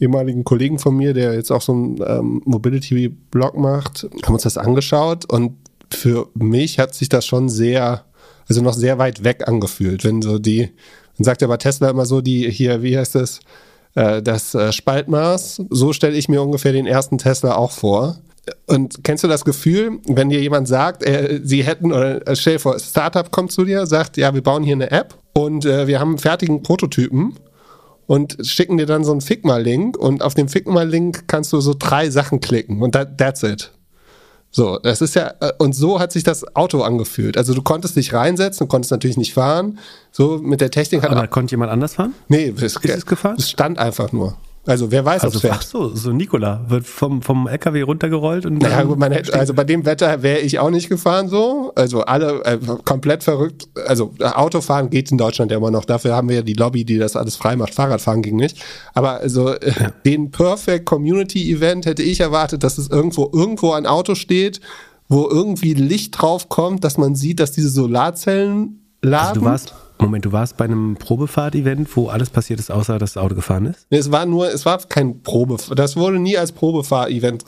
[0.00, 4.58] ehemaligen Kollegen von mir, der jetzt auch so einen ähm, Mobility-Blog macht, haben uns das
[4.58, 5.52] angeschaut und
[5.92, 8.04] für mich hat sich das schon sehr,
[8.48, 10.70] also noch sehr weit weg angefühlt, wenn so die,
[11.18, 13.40] dann sagt ja bei Tesla immer so, die hier, wie heißt es,
[13.94, 15.62] äh, das äh, Spaltmaß.
[15.70, 18.18] So stelle ich mir ungefähr den ersten Tesla auch vor.
[18.66, 22.54] Und kennst du das Gefühl, wenn dir jemand sagt, äh, sie hätten, oder äh, stell
[22.54, 25.86] dir vor, Startup kommt zu dir, sagt, ja, wir bauen hier eine App und äh,
[25.86, 27.34] wir haben einen fertigen Prototypen
[28.06, 32.10] und schicken dir dann so einen Figma-Link und auf dem Figma-Link kannst du so drei
[32.10, 33.72] Sachen klicken und that, that's it.
[34.56, 37.36] So, das ist ja, äh, und so hat sich das Auto angefühlt.
[37.36, 39.80] Also du konntest dich reinsetzen, du konntest natürlich nicht fahren.
[40.12, 41.10] So mit der Technik hat.
[41.10, 42.14] Aber konnte jemand anders fahren?
[42.28, 43.34] Nee, es, ist es gefahren?
[43.36, 44.36] Es stand einfach nur.
[44.66, 48.62] Also wer weiß, also, Ach so, so Nikola wird vom, vom LKW runtergerollt und.
[48.62, 51.72] Naja, gut, man hätte, also bei dem Wetter wäre ich auch nicht gefahren so.
[51.74, 53.68] Also alle äh, komplett verrückt.
[53.86, 55.84] Also Autofahren geht in Deutschland ja immer noch.
[55.84, 57.74] Dafür haben wir ja die Lobby, die das alles frei macht.
[57.74, 58.64] Fahrradfahren ging nicht.
[58.94, 59.90] Aber also äh, ja.
[60.06, 64.62] den Perfect Community Event hätte ich erwartet, dass es irgendwo irgendwo ein Auto steht,
[65.08, 69.28] wo irgendwie Licht drauf kommt, dass man sieht, dass diese Solarzellen laden.
[69.28, 69.74] Also du warst
[70.04, 73.66] Moment, du warst bei einem Probefahrt-Event, wo alles passiert ist, außer dass das Auto gefahren
[73.66, 73.86] ist?
[73.90, 77.44] Nee, es war nur, es war kein Probefahrt, das wurde nie als Probefahr-Event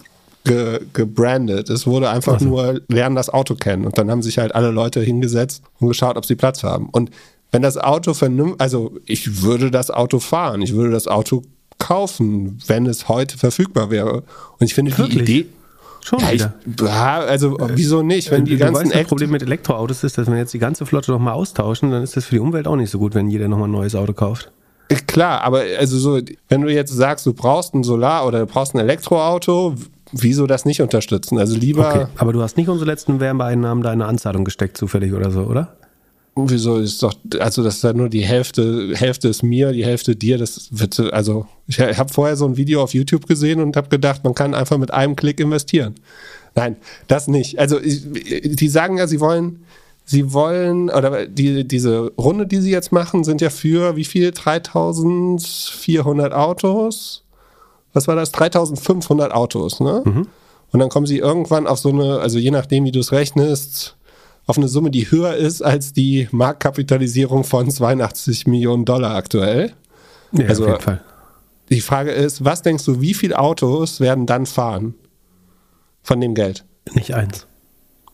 [0.46, 1.68] ge gebrandet.
[1.70, 2.46] Es wurde einfach also.
[2.46, 3.84] nur lernen, das Auto kennen.
[3.84, 6.88] Und dann haben sich halt alle Leute hingesetzt und geschaut, ob sie Platz haben.
[6.90, 7.10] Und
[7.50, 11.42] wenn das Auto vernünftig, also ich würde das Auto fahren, ich würde das Auto
[11.78, 14.22] kaufen, wenn es heute verfügbar wäre.
[14.58, 15.24] Und ich finde Wirklich?
[15.24, 15.48] die Idee,
[16.06, 16.54] Schon ja, wieder.
[16.64, 18.30] Ich, also wieso nicht?
[18.30, 20.86] Wenn die du ganzen weißt, das Problem mit Elektroautos ist, dass wir jetzt die ganze
[20.86, 23.48] Flotte nochmal austauschen, dann ist das für die Umwelt auch nicht so gut, wenn jeder
[23.48, 24.52] nochmal ein neues Auto kauft.
[25.08, 28.74] Klar, aber also so, wenn du jetzt sagst, du brauchst ein Solar- oder du brauchst
[28.74, 29.74] ein Elektroauto,
[30.12, 31.38] wieso das nicht unterstützen?
[31.38, 31.88] Also lieber.
[31.88, 35.32] Okay, aber du hast nicht unsere letzten Werbeeinnahmen da in eine Anzahlung gesteckt, zufällig oder
[35.32, 35.74] so, oder?
[36.38, 40.14] Wieso ist doch, also das ist ja nur die Hälfte, Hälfte ist mir, die Hälfte
[40.14, 43.88] dir, das wird, also ich habe vorher so ein Video auf YouTube gesehen und habe
[43.88, 45.94] gedacht, man kann einfach mit einem Klick investieren.
[46.54, 46.76] Nein,
[47.08, 47.58] das nicht.
[47.58, 49.64] Also die sagen ja, sie wollen,
[50.04, 54.30] sie wollen, oder die, diese Runde, die sie jetzt machen, sind ja für wie viel?
[54.30, 57.22] 3400 Autos?
[57.94, 58.30] Was war das?
[58.32, 60.02] 3500 Autos, ne?
[60.04, 60.26] Mhm.
[60.70, 63.95] Und dann kommen sie irgendwann auf so eine, also je nachdem, wie du es rechnest,
[64.46, 69.72] auf eine Summe, die höher ist als die Marktkapitalisierung von 82 Millionen Dollar aktuell.
[70.32, 71.04] Ja, also, auf jeden Fall.
[71.68, 74.94] Die Frage ist, was denkst du, wie viele Autos werden dann fahren
[76.02, 76.64] von dem Geld?
[76.94, 77.48] Nicht eins.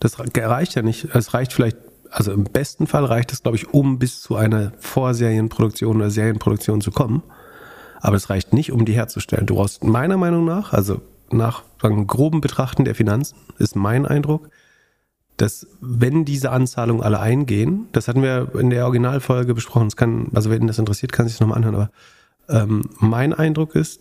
[0.01, 1.15] Das reicht ja nicht.
[1.15, 1.77] Es reicht vielleicht,
[2.11, 6.81] also im besten Fall reicht es, glaube ich, um bis zu einer Vorserienproduktion oder Serienproduktion
[6.81, 7.23] zu kommen.
[8.01, 9.47] Aber es reicht nicht, um die herzustellen.
[9.47, 14.49] Du brauchst meiner Meinung nach, also nach groben Betrachten der Finanzen, ist mein Eindruck,
[15.37, 20.29] dass wenn diese Anzahlungen alle eingehen, das hatten wir in der Originalfolge besprochen, es kann,
[20.35, 21.91] also wenn das interessiert, kann sich nochmal anhören, aber
[22.49, 24.01] ähm, mein Eindruck ist,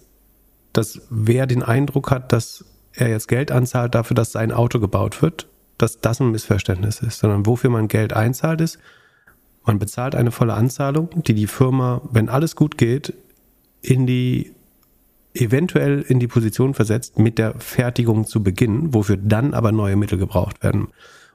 [0.73, 5.21] dass wer den Eindruck hat, dass er jetzt Geld anzahlt dafür, dass sein Auto gebaut
[5.21, 8.79] wird, dass das ein Missverständnis ist, sondern wofür man Geld einzahlt ist,
[9.65, 13.13] man bezahlt eine volle Anzahlung, die die Firma, wenn alles gut geht,
[13.81, 14.53] in die
[15.33, 20.17] eventuell in die Position versetzt, mit der Fertigung zu beginnen, wofür dann aber neue Mittel
[20.17, 20.89] gebraucht werden.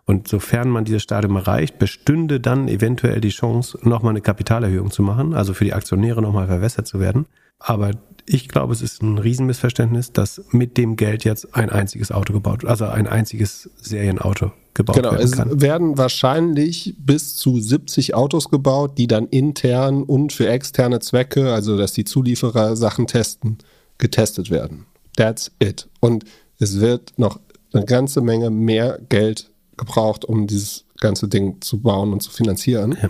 [0.06, 5.02] Und sofern man dieses Stadium erreicht, bestünde dann eventuell die Chance, nochmal eine Kapitalerhöhung zu
[5.02, 7.26] machen, also für die Aktionäre nochmal verwässert zu werden.
[7.58, 7.90] Aber
[8.24, 12.64] ich glaube, es ist ein Riesenmissverständnis, dass mit dem Geld jetzt ein einziges Auto gebaut,
[12.64, 15.50] also ein einziges Serienauto gebaut genau, werden kann.
[15.50, 21.52] es werden wahrscheinlich bis zu 70 Autos gebaut, die dann intern und für externe Zwecke,
[21.52, 23.58] also dass die Zulieferer Sachen testen,
[23.98, 24.86] getestet werden.
[25.16, 25.88] That's it.
[26.00, 26.24] Und
[26.58, 27.40] es wird noch
[27.72, 32.96] eine ganze Menge mehr Geld gebraucht, um dieses ganze Ding zu bauen und zu finanzieren.
[33.00, 33.08] Ja.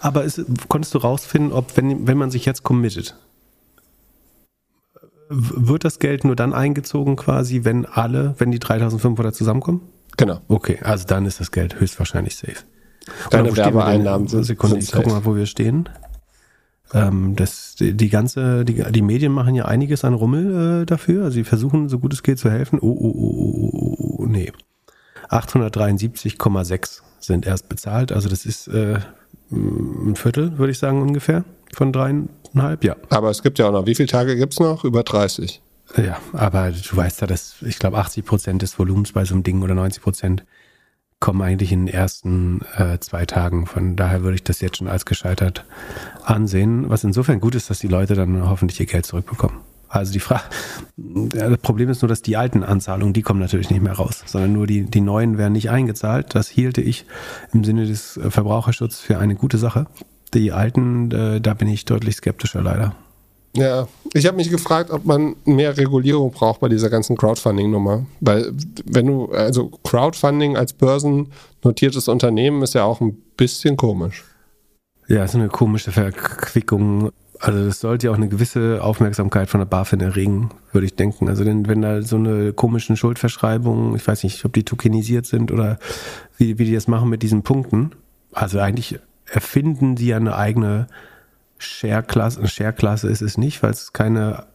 [0.00, 3.16] Aber es, konntest du rausfinden, ob, wenn, wenn man sich jetzt committet,
[5.28, 9.82] wird das Geld nur dann eingezogen quasi, wenn alle, wenn die 3500 zusammenkommen?
[10.16, 10.40] Genau.
[10.48, 12.64] Okay, also dann ist das Geld höchstwahrscheinlich safe.
[13.30, 15.88] Deine Werbeeinnahmen sind, Sekunde, ich gucke mal, wo wir stehen.
[16.92, 21.24] Ähm, das, die, die ganze, die, die Medien machen ja einiges an Rummel äh, dafür.
[21.24, 22.78] Also sie versuchen, so gut es geht, zu helfen.
[22.80, 24.52] Oh, oh, oh, oh, oh, oh nee.
[25.30, 28.12] 873,6 sind erst bezahlt.
[28.12, 29.00] Also das ist äh,
[29.50, 32.96] ein Viertel, würde ich sagen, ungefähr von dreieinhalb, ja.
[33.10, 34.84] Aber es gibt ja auch noch, wie viele Tage gibt es noch?
[34.84, 35.60] Über 30.
[35.96, 39.42] Ja, aber du weißt ja, dass ich glaube 80 Prozent des Volumens bei so einem
[39.42, 40.44] Ding oder 90 Prozent
[41.20, 43.66] kommen eigentlich in den ersten äh, zwei Tagen.
[43.66, 45.64] Von daher würde ich das jetzt schon als gescheitert
[46.24, 49.60] ansehen, was insofern gut ist, dass die Leute dann hoffentlich ihr Geld zurückbekommen.
[49.88, 50.44] Also die Frage,
[50.96, 54.52] das Problem ist nur, dass die alten Anzahlungen, die kommen natürlich nicht mehr raus, sondern
[54.52, 56.34] nur die, die neuen werden nicht eingezahlt.
[56.34, 57.06] Das hielte ich
[57.54, 59.86] im Sinne des Verbraucherschutzes für eine gute Sache.
[60.34, 62.94] Die alten, äh, da bin ich deutlich skeptischer leider.
[63.56, 68.06] Ja, ich habe mich gefragt, ob man mehr Regulierung braucht bei dieser ganzen Crowdfunding-Nummer.
[68.20, 68.52] Weil,
[68.84, 74.24] wenn du, also Crowdfunding als börsennotiertes Unternehmen ist ja auch ein bisschen komisch.
[75.08, 77.10] Ja, ist eine komische Verquickung.
[77.40, 81.28] Also, das sollte ja auch eine gewisse Aufmerksamkeit von der BaFin erregen, würde ich denken.
[81.28, 85.52] Also, denn, wenn da so eine komischen Schuldverschreibungen, ich weiß nicht, ob die tokenisiert sind
[85.52, 85.78] oder
[86.36, 87.92] wie, wie die das machen mit diesen Punkten.
[88.32, 90.88] Also, eigentlich erfinden die ja eine eigene
[91.58, 92.40] Share-Klasse.
[92.40, 94.46] Eine Share-Klasse ist es nicht, weil es keine,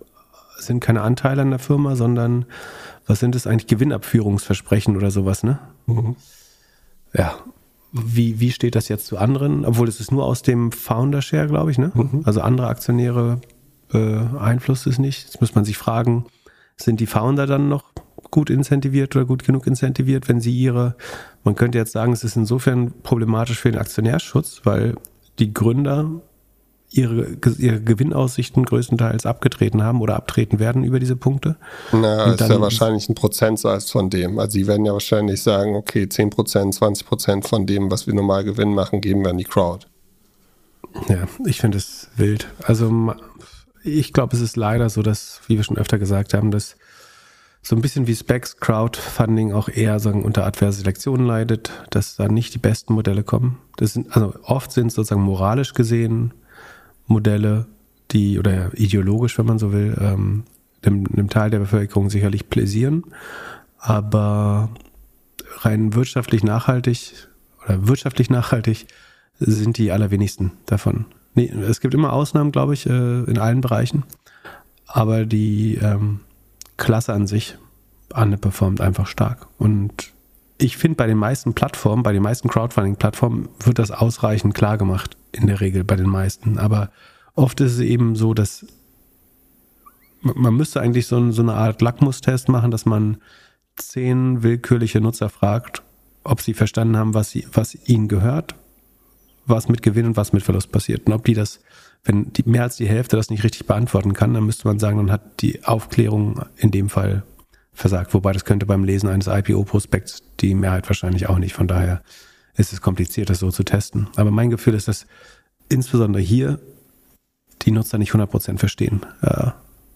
[0.57, 2.45] sind keine Anteile an der Firma, sondern
[3.07, 3.67] was sind es eigentlich?
[3.67, 5.59] Gewinnabführungsversprechen oder sowas, ne?
[5.85, 6.15] Mhm.
[7.13, 7.35] Ja.
[7.93, 9.65] Wie, wie steht das jetzt zu anderen?
[9.65, 11.91] Obwohl es ist nur aus dem Founder-Share, glaube ich, ne?
[11.93, 12.21] Mhm.
[12.25, 13.39] Also andere Aktionäre
[13.89, 15.25] beeinflusst es nicht.
[15.25, 16.25] Jetzt muss man sich fragen,
[16.77, 17.93] sind die Founder dann noch
[18.31, 20.95] gut incentiviert oder gut genug incentiviert, wenn sie ihre,
[21.43, 24.95] man könnte jetzt sagen, es ist insofern problematisch für den Aktionärschutz, weil
[25.37, 26.09] die Gründer
[26.93, 31.55] ihre, ihre Gewinnaussichten größtenteils abgetreten haben oder abtreten werden über diese Punkte.
[31.91, 34.37] Na, ist ja wahrscheinlich ein Prozentsatz von dem.
[34.37, 38.13] Also sie werden ja wahrscheinlich sagen, okay, 10 Prozent, 20 Prozent von dem, was wir
[38.13, 39.87] normal Gewinn machen, geben wir an die Crowd.
[41.09, 42.47] Ja, ich finde es wild.
[42.61, 43.15] Also
[43.83, 46.75] ich glaube, es ist leider so, dass, wie wir schon öfter gesagt haben, dass
[47.63, 52.27] so ein bisschen wie Specs Crowdfunding auch eher sagen, unter adverse Selektion leidet, dass da
[52.27, 53.57] nicht die besten Modelle kommen.
[53.77, 56.33] Das sind, also oft sind sozusagen moralisch gesehen
[57.07, 57.67] Modelle,
[58.11, 60.43] die, oder ideologisch, wenn man so will, ähm,
[60.85, 63.03] dem, dem Teil der Bevölkerung sicherlich pläsieren,
[63.79, 64.69] aber
[65.59, 67.27] rein wirtschaftlich nachhaltig
[67.63, 68.87] oder wirtschaftlich nachhaltig
[69.39, 71.05] sind die allerwenigsten davon.
[71.35, 74.03] Nee, es gibt immer Ausnahmen, glaube ich, äh, in allen Bereichen,
[74.85, 76.19] aber die ähm,
[76.77, 77.57] Klasse an sich
[78.13, 79.47] underperformt einfach stark.
[79.57, 80.12] Und
[80.63, 85.17] ich finde, bei den meisten Plattformen, bei den meisten Crowdfunding-Plattformen wird das ausreichend klar gemacht,
[85.33, 86.57] in der Regel bei den meisten.
[86.57, 86.89] Aber
[87.35, 88.65] oft ist es eben so, dass
[90.21, 93.17] man müsste eigentlich so, so eine Art Lackmustest machen, dass man
[93.75, 95.83] zehn willkürliche Nutzer fragt,
[96.23, 98.55] ob sie verstanden haben, was, sie, was ihnen gehört,
[99.45, 101.07] was mit Gewinn und was mit Verlust passiert.
[101.07, 101.59] Und ob die das,
[102.05, 104.95] wenn die, mehr als die Hälfte das nicht richtig beantworten kann, dann müsste man sagen,
[104.95, 107.23] dann hat die Aufklärung in dem Fall
[107.73, 108.13] versagt.
[108.13, 111.53] Wobei das könnte beim Lesen eines IPO-Prospekts die Mehrheit wahrscheinlich auch nicht.
[111.53, 112.01] Von daher
[112.55, 114.07] ist es kompliziert, das so zu testen.
[114.15, 115.07] Aber mein Gefühl ist, dass
[115.69, 116.59] insbesondere hier
[117.63, 119.51] die Nutzer nicht 100% verstehen, äh,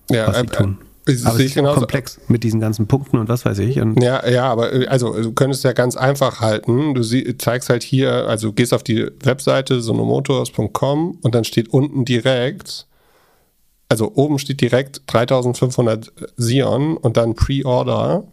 [0.09, 0.77] ja, was sie äh, tun.
[1.05, 1.79] Das aber es ist genauso.
[1.79, 3.79] komplex mit diesen ganzen Punkten und was weiß ich.
[3.79, 6.95] Und Ja, ja, aber äh, also du könntest ja ganz einfach halten.
[6.95, 12.03] Du sie, zeigst halt hier, also gehst auf die Webseite sonomotors.com und dann steht unten
[12.03, 12.86] direkt,
[13.89, 18.23] also oben steht direkt 3500 Sion und dann Pre-Order.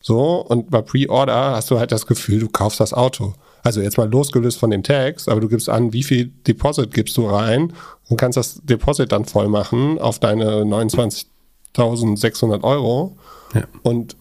[0.00, 3.34] So, und bei Pre-Order hast du halt das Gefühl, du kaufst das Auto.
[3.62, 7.16] Also jetzt mal losgelöst von dem Text, aber du gibst an, wie viel Deposit gibst
[7.16, 7.72] du rein
[8.10, 13.16] und kannst das Deposit dann voll machen auf deine 29.600 Euro
[13.54, 13.62] Ja.
[13.82, 14.16] und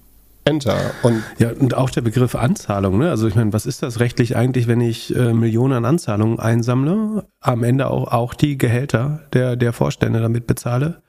[0.45, 0.91] Enter.
[1.03, 3.09] Und Ja, und auch der Begriff Anzahlung, ne?
[3.09, 7.25] Also ich meine, was ist das rechtlich eigentlich, wenn ich äh, Millionen an Anzahlungen einsammle,
[7.39, 11.01] am Ende auch, auch die Gehälter der, der Vorstände damit bezahle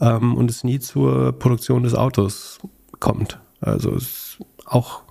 [0.00, 2.58] ähm, und es nie zur Produktion des Autos
[3.00, 3.40] kommt.
[3.60, 5.02] Also ist auch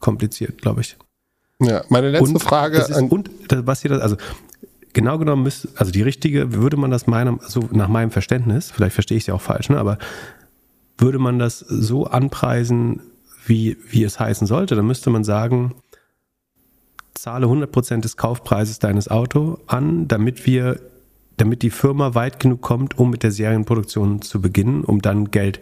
[0.00, 0.96] kompliziert, glaube ich.
[1.60, 4.16] ja, meine letzte und Frage ist, an, und was hier das, also
[4.92, 8.94] genau genommen müsste, also die richtige, würde man das meinem, so nach meinem Verständnis, vielleicht
[8.94, 9.98] verstehe ich es ja auch falsch, ne, aber
[10.98, 13.00] würde man das so anpreisen,
[13.46, 15.74] wie, wie es heißen sollte, dann müsste man sagen,
[17.14, 20.80] zahle 100% des Kaufpreises deines Autos an, damit wir,
[21.36, 25.60] damit die Firma weit genug kommt, um mit der Serienproduktion zu beginnen, um dann Geld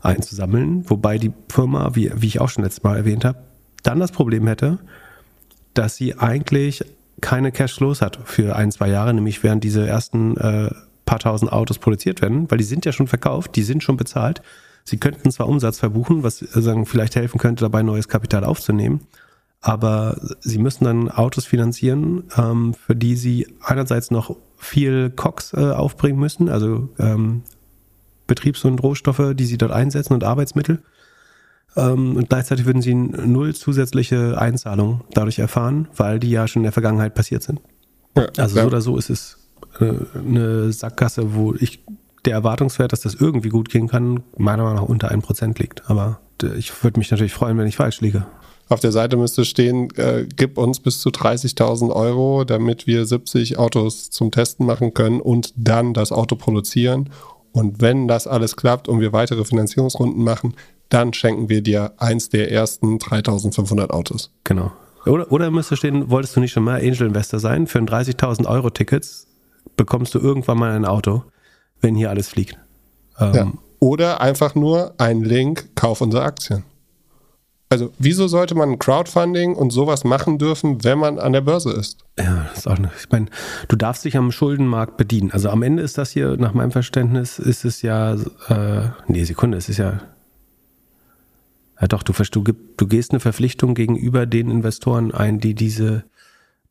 [0.00, 0.88] einzusammeln.
[0.88, 3.38] Wobei die Firma, wie, wie ich auch schon letztes Mal erwähnt habe,
[3.82, 4.78] dann das Problem hätte,
[5.74, 6.84] dass sie eigentlich
[7.20, 10.70] keine Cashflows hat für ein, zwei Jahre, nämlich während diese ersten äh,
[11.04, 14.42] paar tausend Autos produziert werden, weil die sind ja schon verkauft, die sind schon bezahlt.
[14.84, 19.00] Sie könnten zwar Umsatz verbuchen, was äh, sagen, vielleicht helfen könnte, dabei neues Kapital aufzunehmen,
[19.60, 25.70] aber sie müssen dann Autos finanzieren, ähm, für die sie einerseits noch viel Cox äh,
[25.70, 27.42] aufbringen müssen, also ähm,
[28.26, 30.82] Betriebs- und Rohstoffe, die sie dort einsetzen und Arbeitsmittel.
[31.76, 36.64] Ähm, und gleichzeitig würden sie null zusätzliche Einzahlungen dadurch erfahren, weil die ja schon in
[36.64, 37.60] der Vergangenheit passiert sind.
[38.16, 39.38] ja, Also ja, so oder so ist es
[39.80, 41.84] äh, eine Sackgasse, wo ich
[42.24, 45.90] der Erwartungswert, dass das irgendwie gut gehen kann, meiner Meinung nach unter 1% liegt.
[45.90, 48.26] Aber äh, ich würde mich natürlich freuen, wenn ich falsch liege.
[48.68, 53.58] auf der Seite müsste stehen, äh, gib uns bis zu 30.000 Euro, damit wir 70
[53.58, 57.10] Autos zum Testen machen können und dann das Auto produzieren.
[57.52, 60.54] Und wenn das alles klappt und wir weitere Finanzierungsrunden machen,
[60.88, 64.30] dann schenken wir dir eins der ersten 3.500 Autos.
[64.44, 64.72] Genau.
[65.04, 67.66] Oder, oder müsste stehen, wolltest du nicht schon mal Angel Investor sein?
[67.66, 69.26] Für ein 30.000 Euro Tickets
[69.76, 71.24] bekommst du irgendwann mal ein Auto,
[71.82, 72.56] wenn hier alles fliegt.
[73.18, 73.52] Ähm, Ja.
[73.80, 76.62] Oder einfach nur ein Link, kauf unsere Aktien.
[77.68, 82.04] Also, wieso sollte man Crowdfunding und sowas machen dürfen, wenn man an der Börse ist?
[82.18, 83.26] Ja, das ist auch, ich meine,
[83.68, 85.32] du darfst dich am Schuldenmarkt bedienen.
[85.32, 88.12] Also am Ende ist das hier, nach meinem Verständnis, ist es ja,
[88.48, 90.02] äh, nee, Sekunde, es ist ja,
[91.80, 96.04] ja doch, du, du, du gehst eine Verpflichtung gegenüber den Investoren ein, die diese,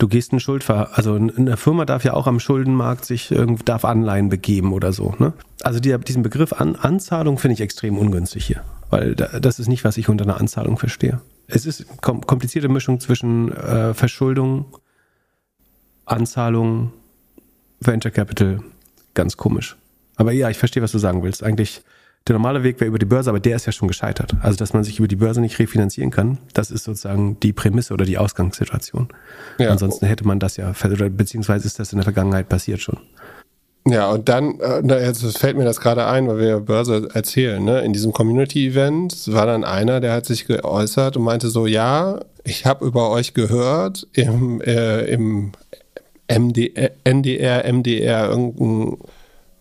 [0.02, 3.34] du gehst einen Schuldver, also eine Firma darf ja auch am Schuldenmarkt sich,
[3.66, 5.34] darf Anleihen begeben oder so, ne?
[5.62, 9.68] Also die, diesen Begriff an, Anzahlung finde ich extrem ungünstig hier, weil da, das ist
[9.68, 11.22] nicht, was ich unter einer Anzahlung verstehe.
[11.46, 14.66] Es ist kom komplizierte Mischung zwischen äh, Verschuldung,
[16.06, 16.92] Anzahlung,
[17.80, 18.62] Venture Capital,
[19.14, 19.78] ganz komisch.
[20.16, 21.44] Aber ja, ich verstehe, was du sagen willst.
[21.44, 21.84] Eigentlich,
[22.28, 24.36] der normale Weg wäre über die Börse, aber der ist ja schon gescheitert.
[24.42, 27.94] Also, dass man sich über die Börse nicht refinanzieren kann, das ist sozusagen die Prämisse
[27.94, 29.10] oder die Ausgangssituation.
[29.58, 29.72] Ja.
[29.72, 30.72] Ansonsten hätte man das ja,
[31.10, 33.00] beziehungsweise ist das in der Vergangenheit passiert schon.
[33.88, 37.82] Ja, und dann, äh, jetzt fällt mir das gerade ein, weil wir Börse erzählen, ne?
[37.82, 42.68] In diesem Community-Event war dann einer, der hat sich geäußert und meinte so, ja, ich
[42.68, 45.54] habe über euch gehört im, äh, im
[46.28, 48.98] MDR, NDR, MDR, irgendein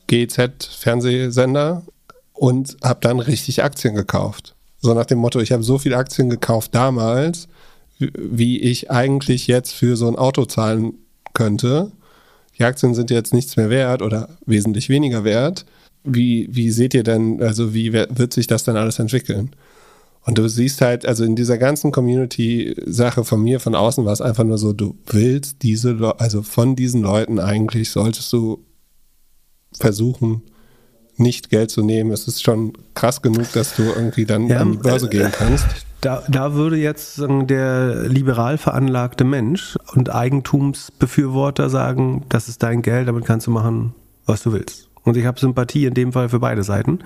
[0.07, 1.83] GZ-Fernsehsender
[2.41, 4.55] und habe dann richtig Aktien gekauft.
[4.79, 7.49] So nach dem Motto, ich habe so viele Aktien gekauft damals,
[7.99, 10.95] wie- ich eigentlich jetzt für so ein Auto zahlen
[11.35, 11.93] könnte.
[12.59, 15.67] Die Aktien sind jetzt nichts mehr wert oder wesentlich weniger wert.
[16.03, 19.51] Wie, wie seht ihr denn, also wie wird sich das denn alles entwickeln?
[20.25, 24.23] Und du siehst halt, also in dieser ganzen Community-Sache von mir, von außen war es
[24.23, 28.65] einfach nur so, du willst diese, Le also von diesen Leuten eigentlich solltest du
[29.75, 30.43] versuchen,
[31.21, 32.11] nicht Geld zu nehmen.
[32.11, 35.33] Es ist schon krass genug, dass du irgendwie dann Ja, an die Börse äh, gehen
[35.33, 35.67] kannst.
[36.01, 42.83] Da, da würde jetzt sagen, der liberal veranlagte Mensch und Eigentumsbefürworter sagen, das ist dein
[42.83, 43.95] Geld, damit kannst du machen,
[44.25, 44.89] was du willst.
[45.03, 47.01] Und ich habe Sympathie in dem Fall für beide Seiten.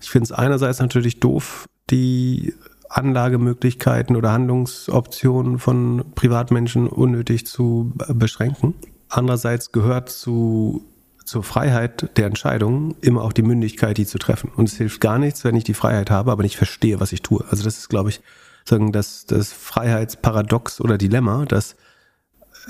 [0.00, 2.54] Ich finde es einerseits natürlich doof, die
[2.88, 8.74] Anlagemöglichkeiten oder Handlungsoptionen von Privatmenschen unnötig zu beschränken.
[9.08, 10.84] Andererseits gehört zu
[11.26, 14.50] zur Freiheit der Entscheidung immer auch die Mündigkeit, die zu treffen.
[14.54, 17.20] Und es hilft gar nichts, wenn ich die Freiheit habe, aber nicht verstehe, was ich
[17.20, 17.44] tue.
[17.50, 18.20] Also das ist, glaube ich,
[18.64, 21.76] sagen das, das Freiheitsparadox oder Dilemma, dass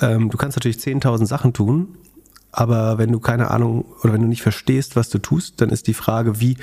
[0.00, 1.98] ähm, du kannst natürlich 10.000 Sachen tun,
[2.50, 5.86] aber wenn du keine Ahnung oder wenn du nicht verstehst, was du tust, dann ist
[5.86, 6.56] die Frage, wie,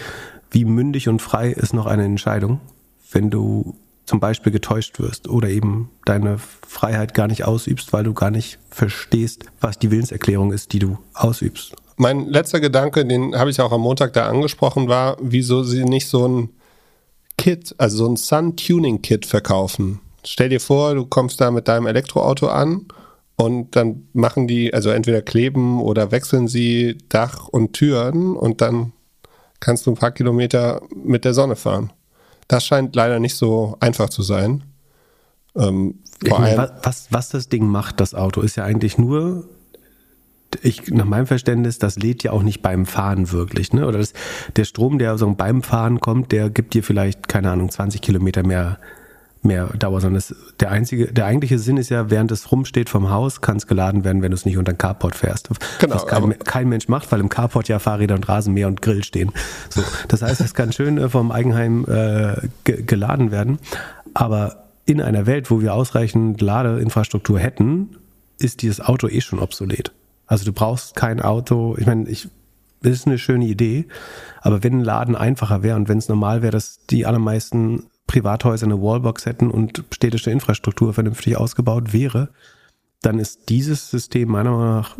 [0.50, 2.60] wie mündig und frei ist noch eine Entscheidung,
[3.12, 3.76] wenn du
[4.06, 8.60] zum Beispiel getäuscht wirst oder eben deine Freiheit gar nicht ausübst, weil du gar nicht
[8.70, 11.76] verstehst, was die Willenserklärung ist, die du ausübst.
[11.98, 16.08] Mein letzter Gedanke, den habe ich auch am Montag da angesprochen, war, wieso sie nicht
[16.08, 16.50] so ein
[17.38, 20.00] Kit, also so ein Sun-Tuning-Kit verkaufen.
[20.26, 22.88] Stell dir vor, du kommst da mit deinem Elektroauto an
[23.36, 28.94] und dann machen die, also entweder kleben oder wechseln sie Dach und Türen und dann
[29.60, 31.92] kannst du ein paar Kilometer mit der Sonne fahren.
[32.48, 34.64] Das scheint leider nicht so einfach zu sein.
[35.56, 39.48] Ähm, vor allem, was, was das Ding macht, das Auto, ist ja eigentlich nur,
[40.62, 43.74] ich, nach meinem Verständnis, das lädt ja auch nicht beim Fahren wirklich.
[43.74, 43.88] Ne?
[43.88, 44.14] Oder das,
[44.56, 48.46] der Strom, der so beim Fahren kommt, der gibt dir vielleicht, keine Ahnung, 20 Kilometer
[48.46, 48.80] mehr
[49.44, 53.10] mehr Dauer, sondern das, der einzige, der eigentliche Sinn ist ja, während es rumsteht vom
[53.10, 55.50] Haus, kann es geladen werden, wenn du es nicht unter den Carport fährst.
[55.80, 55.96] Genau.
[55.96, 59.32] Was kein, kein, Mensch macht, weil im Carport ja Fahrräder und Rasenmäher und Grill stehen.
[59.70, 63.60] So, das heißt, es kann schön äh, vom Eigenheim äh, geladen werden.
[64.14, 67.98] Aber in einer Welt, wo wir ausreichend Ladeinfrastruktur hätten,
[68.40, 69.92] ist dieses Auto eh schon obsolet.
[70.34, 71.76] Also du brauchst kein Auto.
[71.78, 72.28] Ich meine, ich
[72.82, 73.86] ist eine schöne Idee,
[74.42, 78.66] aber wenn ein Laden einfacher wäre und wenn es normal wäre, dass die allermeisten Privathäuser
[78.66, 82.30] eine Wallbox hätten und städtische Infrastruktur vernünftig ausgebaut wäre,
[83.04, 84.98] dann ist dieses System meiner Meinung nach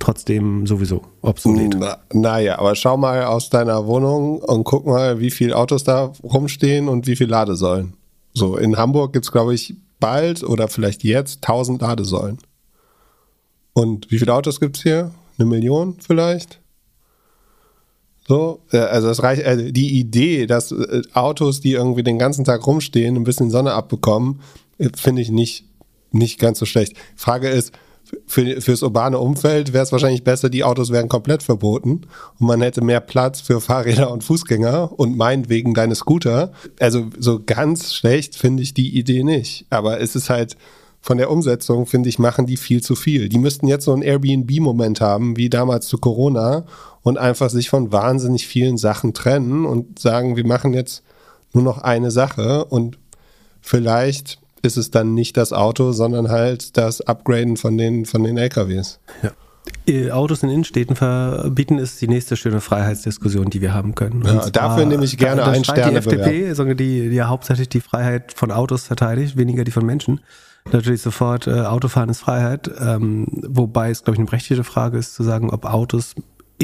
[0.00, 1.76] trotzdem sowieso obsolet.
[1.78, 6.12] Na, naja, aber schau mal aus deiner Wohnung und guck mal, wie viele Autos da
[6.24, 7.94] rumstehen und wie viele Ladesäulen.
[8.32, 12.38] So, in Hamburg gibt es, glaube ich, bald oder vielleicht jetzt 1000 Ladesäulen.
[13.74, 15.10] Und wie viele Autos gibt es hier?
[15.38, 16.60] Eine Million vielleicht?
[18.26, 22.66] So, also das reicht, also die Idee, dass äh, Autos, die irgendwie den ganzen Tag
[22.66, 24.40] rumstehen, ein bisschen Sonne abbekommen,
[24.78, 25.66] äh, finde ich nicht,
[26.10, 26.96] nicht ganz so schlecht.
[27.16, 27.72] Frage ist,
[28.26, 32.02] für, fürs urbane Umfeld wäre es wahrscheinlich besser, die Autos wären komplett verboten
[32.38, 36.52] und man hätte mehr Platz für Fahrräder und Fußgänger und meinetwegen deine Scooter.
[36.80, 39.66] Also so ganz schlecht finde ich die Idee nicht.
[39.70, 40.56] Aber es ist halt
[41.04, 43.28] von der Umsetzung, finde ich, machen die viel zu viel.
[43.28, 46.64] Die müssten jetzt so einen Airbnb-Moment haben, wie damals zu Corona
[47.02, 51.02] und einfach sich von wahnsinnig vielen Sachen trennen und sagen, wir machen jetzt
[51.52, 52.96] nur noch eine Sache und
[53.60, 58.38] vielleicht ist es dann nicht das Auto, sondern halt das Upgraden von den, von den
[58.38, 58.98] LKWs.
[59.22, 59.32] Ja.
[59.86, 64.24] Äh, Autos in Innenstädten verbieten ist die nächste schöne Freiheitsdiskussion, die wir haben können.
[64.24, 65.90] Ja, dafür nehme ich gerne ein Sterne.
[65.90, 69.84] Die FDP, sondern die, die ja hauptsächlich die Freiheit von Autos verteidigt, weniger die von
[69.84, 70.20] Menschen.
[70.72, 75.14] Natürlich sofort, äh, Autofahren ist Freiheit, ähm, wobei es, glaube ich, eine berechtigte Frage ist,
[75.14, 76.14] zu sagen, ob Autos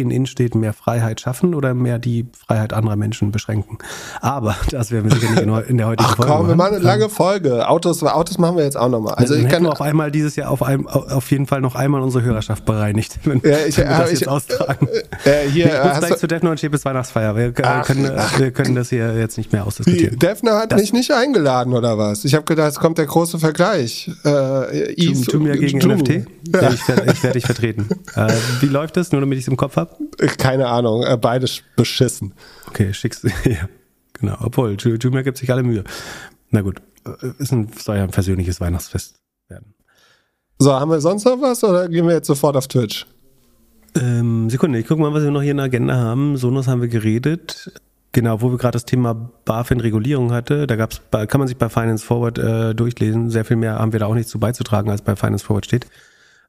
[0.00, 3.78] in Innenstädten mehr Freiheit schaffen oder mehr die Freiheit anderer Menschen beschränken.
[4.20, 6.32] Aber das werden wir sicher nicht in, der heutigen Ach, Folge.
[6.32, 7.68] Komm, wir machen eine lange Folge.
[7.68, 9.14] Autos, Autos machen wir jetzt auch nochmal.
[9.14, 12.24] Also ich kann auf einmal dieses Jahr auf, einem, auf jeden Fall noch einmal unsere
[12.24, 14.88] Hörerschaft bereinigt, wenn, ja, ich, wenn wir das ich, jetzt austragen.
[15.24, 17.36] Äh, hier, nee, äh, gleich zu Defner und Chepes Weihnachtsfeier.
[17.36, 18.38] Wir, ach, können, ach.
[18.38, 20.18] wir können das hier jetzt nicht mehr ausdiskutieren.
[20.18, 22.24] Defner hat das, mich nicht eingeladen oder was?
[22.24, 24.10] Ich habe gedacht, es kommt der große Vergleich.
[24.24, 26.08] Äh, Eve, tu, tu mir gegen NFT?
[26.52, 26.70] Ja.
[26.70, 27.88] Ich werde werd dich vertreten.
[28.14, 29.89] äh, wie läuft das, nur damit ich es im Kopf habe?
[30.38, 32.34] Keine Ahnung, äh, beides beschissen.
[32.68, 33.68] Okay, schickst du, ja,
[34.12, 34.36] genau.
[34.40, 35.84] Obwohl, Jumia gibt sich alle Mühe.
[36.50, 39.74] Na gut, äh, ist ein, soll ja ein persönliches Weihnachtsfest werden.
[40.58, 43.06] So, haben wir sonst noch was oder gehen wir jetzt sofort auf Twitch?
[43.98, 46.36] Ähm, Sekunde, ich gucke mal, was wir noch hier in der Agenda haben.
[46.36, 47.72] Sonos haben wir geredet.
[48.12, 49.14] Genau, wo wir gerade das Thema
[49.44, 53.30] BaFin-Regulierung hatte, da gab's, kann man sich bei Finance Forward äh, durchlesen.
[53.30, 55.86] Sehr viel mehr haben wir da auch nicht zu beizutragen, als bei Finance Forward steht.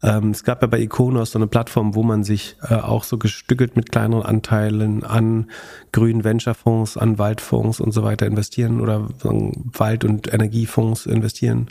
[0.03, 3.17] Ähm, es gab ja bei Iconos so eine Plattform, wo man sich äh, auch so
[3.17, 5.49] gestückelt mit kleineren Anteilen an
[5.91, 11.67] grünen Venture-Fonds, an Waldfonds und so weiter investieren oder Wald- und Energiefonds investieren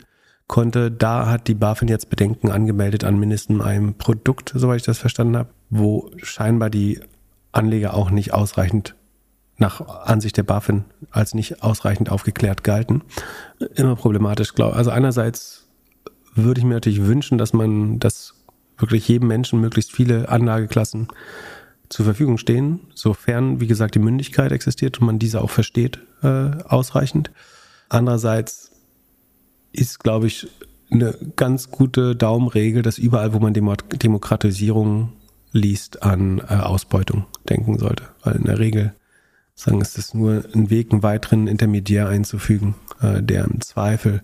[0.47, 0.91] konnte.
[0.91, 5.37] Da hat die BaFin jetzt Bedenken angemeldet an mindestens einem Produkt, soweit ich das verstanden
[5.37, 7.01] habe, wo scheinbar die
[7.51, 8.95] Anleger auch nicht ausreichend
[9.57, 13.03] nach Ansicht der BaFin als nicht ausreichend aufgeklärt galten.
[13.75, 15.67] Immer problematisch, glaube Also einerseits
[16.35, 18.33] würde ich mir natürlich wünschen, dass man, dass
[18.77, 21.07] wirklich jedem Menschen möglichst viele Anlageklassen
[21.89, 26.51] zur Verfügung stehen, sofern, wie gesagt, die Mündigkeit existiert und man diese auch versteht äh,
[26.63, 27.31] ausreichend.
[27.89, 28.71] Andererseits
[29.73, 30.47] ist, glaube ich,
[30.89, 35.13] eine ganz gute Daumenregel, dass überall, wo man Demokratisierung
[35.51, 38.03] liest, an äh, Ausbeutung denken sollte.
[38.23, 38.93] Weil in der Regel
[39.55, 44.23] sagen, ist es nur ein Weg, einen weiteren Intermediär einzufügen, äh, der im Zweifel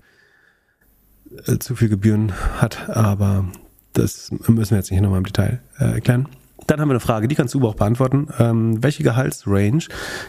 [1.45, 3.45] äh, zu viel Gebühren hat, aber
[3.93, 6.27] das müssen wir jetzt nicht nochmal im Detail äh, erklären.
[6.67, 8.27] Dann haben wir eine Frage, die kannst du auch beantworten.
[8.39, 9.85] Ähm, welche Gehaltsrange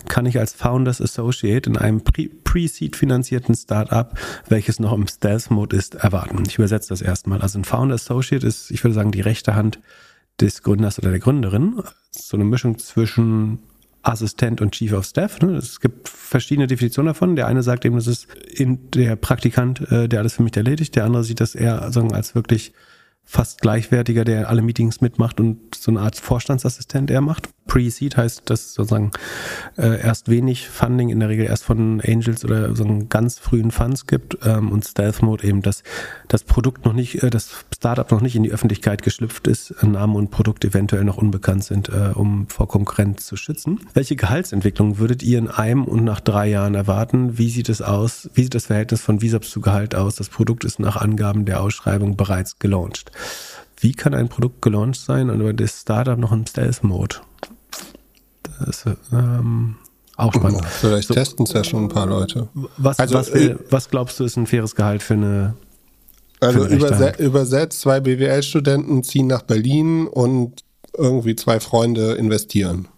[0.06, 4.16] kann ich als Founders Associate in einem Pre-Seed finanzierten Startup,
[4.48, 6.44] welches noch im Stealth-Mode ist, erwarten?
[6.46, 7.42] Ich übersetze das erstmal.
[7.42, 9.80] Also ein Founder Associate ist, ich würde sagen, die rechte Hand
[10.40, 11.82] des Gründers oder der Gründerin.
[12.12, 13.58] So eine Mischung zwischen
[14.08, 15.40] Assistent und Chief of Staff.
[15.40, 15.56] Ne?
[15.56, 17.36] Es gibt verschiedene Definitionen davon.
[17.36, 18.26] Der eine sagt eben, das ist
[18.58, 20.96] der Praktikant, äh, der alles für mich erledigt.
[20.96, 22.72] Der andere sieht das eher sagen, als wirklich
[23.24, 27.50] fast gleichwertiger, der alle Meetings mitmacht und so eine Art Vorstandsassistent er macht.
[27.68, 29.12] Pre-Seed heißt, dass sozusagen
[29.76, 33.70] äh, erst wenig Funding in der Regel erst von Angels oder so einen ganz frühen
[33.70, 35.84] Funds gibt ähm, und Stealth Mode eben, dass
[36.26, 40.14] das Produkt noch nicht, äh, das Startup noch nicht in die Öffentlichkeit geschlüpft ist, Name
[40.14, 43.80] und Produkt eventuell noch unbekannt sind, äh, um vor Konkurrenz zu schützen.
[43.94, 47.38] Welche Gehaltsentwicklung würdet ihr in einem und nach drei Jahren erwarten?
[47.38, 48.30] Wie sieht es aus?
[48.34, 50.16] Wie sieht das Verhältnis von VISAPs zu Gehalt aus?
[50.16, 53.12] Das Produkt ist nach Angaben der Ausschreibung bereits gelauncht.
[53.80, 57.16] Wie kann ein Produkt gelauncht sein und das Startup noch im Stealth Mode?
[58.64, 59.76] Das ähm,
[60.16, 60.64] auch spannend.
[60.64, 62.48] Vielleicht so, testen es ja schon ein paar Leute.
[62.76, 65.54] Was, also, was, will, äh, was, glaubst du, ist ein faires Gehalt für eine.
[66.40, 70.64] Also eine überse übersetzt, zwei BWL-Studenten ziehen nach Berlin und
[70.96, 72.88] irgendwie zwei Freunde investieren.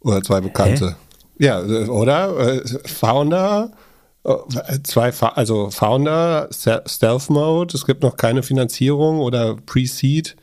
[0.00, 0.96] Oder zwei Bekannte.
[1.38, 1.44] Hä?
[1.44, 2.38] Ja, oder?
[2.38, 3.72] Äh, Founder,
[4.24, 10.36] äh, zwei, also Founder, Stealth Mode, es gibt noch keine Finanzierung oder Pre-Seed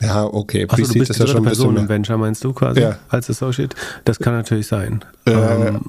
[0.00, 0.66] ja, okay.
[0.68, 2.80] Achso, du bist ist ja schon Person im Venture, meinst du quasi?
[2.80, 2.98] Ja.
[3.08, 3.74] Als Associate?
[4.04, 5.04] Das kann natürlich sein.
[5.24, 5.80] Äh, ähm,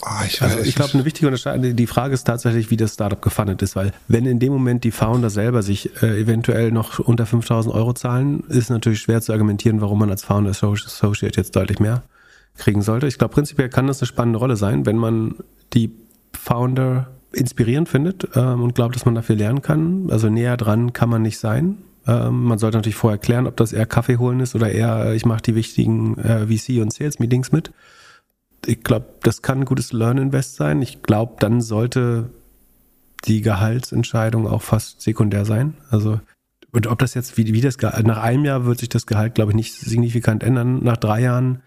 [0.00, 3.20] oh, ich also ich glaube, eine wichtige Unterscheidung, die Frage ist tatsächlich, wie das Startup
[3.20, 7.26] gefundet ist, weil wenn in dem Moment die Founder selber sich äh, eventuell noch unter
[7.26, 11.80] 5000 Euro zahlen, ist natürlich schwer zu argumentieren, warum man als Founder Associate jetzt deutlich
[11.80, 12.02] mehr
[12.56, 13.06] kriegen sollte.
[13.06, 15.36] Ich glaube, prinzipiell kann das eine spannende Rolle sein, wenn man
[15.74, 15.92] die
[16.32, 20.08] Founder inspirierend findet ähm, und glaubt, dass man dafür lernen kann.
[20.10, 21.78] Also näher dran kann man nicht sein.
[22.06, 25.16] Ähm, man sollte natürlich vorher klären, ob das eher Kaffee holen ist oder eher, äh,
[25.16, 27.72] ich mache die wichtigen äh, VC- und Sales-Meetings mit.
[28.66, 30.82] Ich glaube, das kann ein gutes Learn-Invest sein.
[30.82, 32.30] Ich glaube, dann sollte
[33.24, 35.74] die Gehaltsentscheidung auch fast sekundär sein.
[35.90, 36.20] Also
[36.72, 39.52] und ob das jetzt, wie, wie das nach einem Jahr wird sich das Gehalt, glaube
[39.52, 40.82] ich, nicht signifikant ändern.
[40.84, 41.62] Nach drei Jahren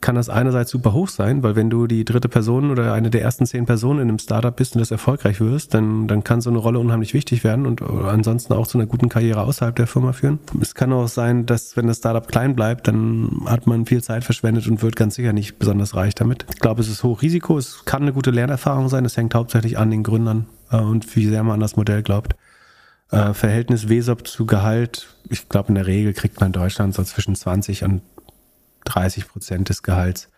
[0.00, 3.22] kann das einerseits super hoch sein, weil wenn du die dritte Person oder eine der
[3.22, 6.50] ersten zehn Personen in einem Startup bist und das erfolgreich wirst, dann, dann kann so
[6.50, 10.12] eine Rolle unheimlich wichtig werden und ansonsten auch zu einer guten Karriere außerhalb der Firma
[10.12, 10.38] führen.
[10.60, 14.24] Es kann auch sein, dass wenn das Startup klein bleibt, dann hat man viel Zeit
[14.24, 16.46] verschwendet und wird ganz sicher nicht besonders reich damit.
[16.52, 19.78] Ich glaube, es ist hoch Risiko, es kann eine gute Lernerfahrung sein, es hängt hauptsächlich
[19.78, 22.36] an den Gründern äh, und wie sehr man an das Modell glaubt.
[23.10, 27.02] Äh, Verhältnis WESOP zu Gehalt, ich glaube in der Regel kriegt man in Deutschland so
[27.02, 28.02] zwischen 20 und
[28.86, 30.28] 30 Prozent des Gehalts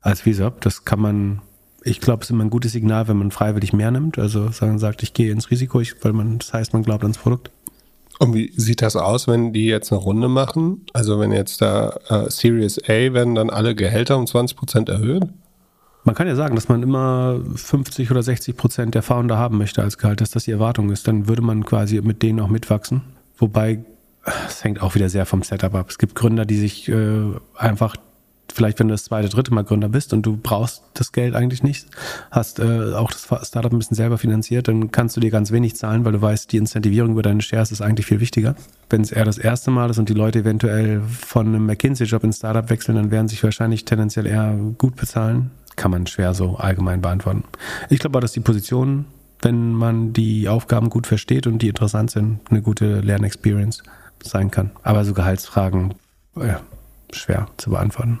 [0.00, 0.60] als VISOP.
[0.60, 1.42] Das kann man,
[1.84, 4.18] ich glaube, es ist immer ein gutes Signal, wenn man freiwillig mehr nimmt.
[4.18, 7.18] Also sagen sagt, ich gehe ins Risiko, ich, weil man, das heißt, man glaubt ans
[7.18, 7.50] Produkt.
[8.18, 10.84] Und wie sieht das aus, wenn die jetzt eine Runde machen?
[10.92, 15.22] Also wenn jetzt da äh, Series A werden dann alle Gehälter um 20 Prozent erhöht?
[16.04, 19.82] Man kann ja sagen, dass man immer 50 oder 60 Prozent der Founder haben möchte
[19.82, 21.06] als Gehalt, dass das die Erwartung ist.
[21.06, 23.02] Dann würde man quasi mit denen auch mitwachsen.
[23.36, 23.84] Wobei
[24.24, 25.86] es hängt auch wieder sehr vom Setup ab.
[25.88, 27.20] Es gibt Gründer, die sich äh,
[27.56, 27.96] einfach,
[28.52, 31.62] vielleicht wenn du das zweite, dritte Mal Gründer bist und du brauchst das Geld eigentlich
[31.62, 31.86] nicht,
[32.30, 35.76] hast äh, auch das Startup ein bisschen selber finanziert, dann kannst du dir ganz wenig
[35.76, 38.54] zahlen, weil du weißt, die Incentivierung über deine Shares ist eigentlich viel wichtiger.
[38.90, 42.38] Wenn es eher das erste Mal ist und die Leute eventuell von einem McKinsey-Job ins
[42.38, 45.50] Startup wechseln, dann werden sich wahrscheinlich tendenziell eher gut bezahlen.
[45.76, 47.44] Kann man schwer so allgemein beantworten.
[47.88, 49.06] Ich glaube aber, dass die Position
[49.40, 53.82] wenn man die Aufgaben gut versteht und die interessant sind, eine gute Lernexperience
[54.22, 54.70] sein kann.
[54.82, 55.94] Aber so Gehaltsfragen,
[56.36, 56.60] ja,
[57.12, 58.20] schwer zu beantworten.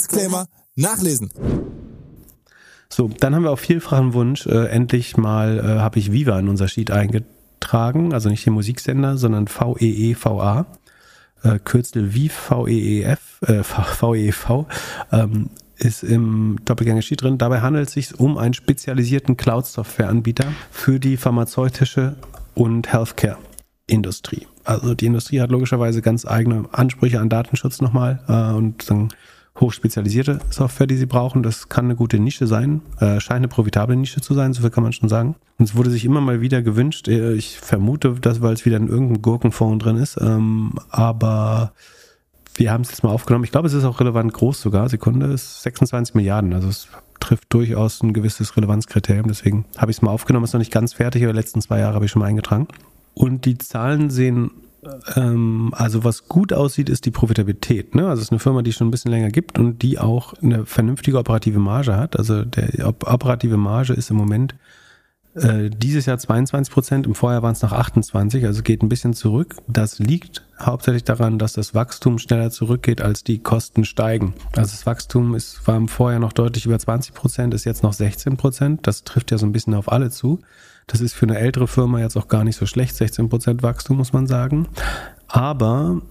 [0.00, 0.46] Disclaimer
[0.76, 1.30] nachlesen.
[2.88, 6.48] So, dann haben wir auf vielfachen Wunsch äh, endlich mal, äh, habe ich Viva in
[6.48, 10.66] unser Sheet eingetragen, also nicht den Musiksender, sondern VEEVA,
[11.42, 14.66] äh, Kürzel VIV, VEEF, äh, VEV,
[15.12, 17.38] ähm, ist im Doppelgänger-Sheet drin.
[17.38, 22.16] Dabei handelt es sich um einen spezialisierten Cloud-Software-Anbieter für die pharmazeutische
[22.54, 24.46] und Healthcare-Industrie.
[24.64, 29.08] Also die Industrie hat logischerweise ganz eigene Ansprüche an Datenschutz nochmal äh, und dann
[29.60, 31.42] hochspezialisierte Software, die sie brauchen.
[31.42, 34.70] Das kann eine gute Nische sein, äh, scheint eine profitable Nische zu sein, so viel
[34.70, 35.36] kann man schon sagen.
[35.58, 38.76] Und es wurde sich immer mal wieder gewünscht, äh, ich vermute, dass weil es wieder
[38.76, 41.72] in irgendeinem Gurkenfonds drin ist, ähm, aber
[42.54, 43.44] wir haben es jetzt mal aufgenommen.
[43.44, 44.88] Ich glaube, es ist auch relevant groß sogar.
[44.88, 46.88] Sekunde ist 26 Milliarden, also es
[47.20, 49.28] trifft durchaus ein gewisses Relevanzkriterium.
[49.28, 50.44] Deswegen habe ich es mal aufgenommen.
[50.44, 52.66] Ist noch nicht ganz fertig, aber die letzten zwei Jahre habe ich schon mal eingetragen.
[53.14, 54.50] Und die Zahlen sehen
[55.16, 57.94] ähm, also was gut aussieht, ist die Profitabilität.
[57.94, 58.08] Ne?
[58.08, 60.66] Also es ist eine Firma, die schon ein bisschen länger gibt und die auch eine
[60.66, 62.16] vernünftige operative Marge hat.
[62.16, 64.54] Also der operative Marge ist im Moment
[65.34, 69.14] äh, dieses Jahr 22 Prozent, im Vorjahr waren es noch 28, also geht ein bisschen
[69.14, 69.56] zurück.
[69.68, 74.34] Das liegt hauptsächlich daran, dass das Wachstum schneller zurückgeht, als die Kosten steigen.
[74.56, 77.92] Also das Wachstum ist, war im Vorjahr noch deutlich über 20 Prozent, ist jetzt noch
[77.92, 78.86] 16 Prozent.
[78.86, 80.40] Das trifft ja so ein bisschen auf alle zu.
[80.90, 83.98] Das ist für eine ältere Firma jetzt auch gar nicht so schlecht, 16 Prozent Wachstum
[83.98, 84.66] muss man sagen.
[85.28, 86.02] Aber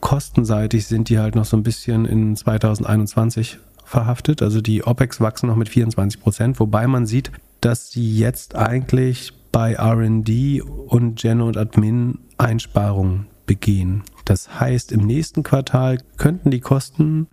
[0.00, 4.40] kostenseitig sind die halt noch so ein bisschen in 2021 verhaftet.
[4.40, 9.32] Also die OPEX wachsen noch mit 24 Prozent, wobei man sieht, dass sie jetzt eigentlich
[9.50, 14.04] bei RD und Gen und Admin Einsparungen begehen.
[14.24, 17.26] Das heißt, im nächsten Quartal könnten die Kosten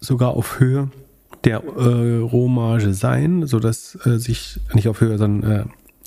[0.00, 0.90] sogar auf Höhe
[1.44, 5.64] der äh, Rohmarge sein, sodass äh, sich nicht auf Höhe, sondern äh,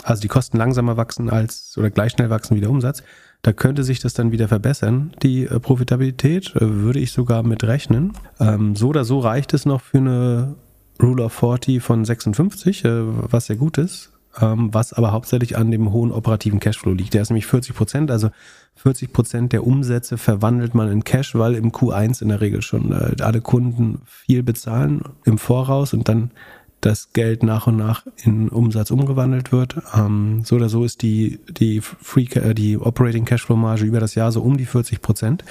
[0.07, 3.03] also die Kosten langsamer wachsen als oder gleich schnell wachsen wie der Umsatz.
[3.41, 5.11] Da könnte sich das dann wieder verbessern.
[5.21, 8.13] Die äh, Profitabilität äh, würde ich sogar mit rechnen.
[8.39, 10.55] Ähm, so oder so reicht es noch für eine
[11.01, 15.71] Rule of 40 von 56, äh, was sehr gut ist, ähm, was aber hauptsächlich an
[15.71, 17.13] dem hohen operativen Cashflow liegt.
[17.13, 18.29] Der ist nämlich 40 Prozent, also
[18.75, 22.93] 40 Prozent der Umsätze verwandelt man in Cash, weil im Q1 in der Regel schon
[22.93, 26.31] äh, alle Kunden viel bezahlen im Voraus und dann
[26.81, 29.77] das Geld nach und nach in Umsatz umgewandelt wird.
[29.95, 34.15] Ähm, so oder so ist die, die Free, äh, die Operating Cashflow Marge über das
[34.15, 35.43] Jahr so um die 40 Prozent.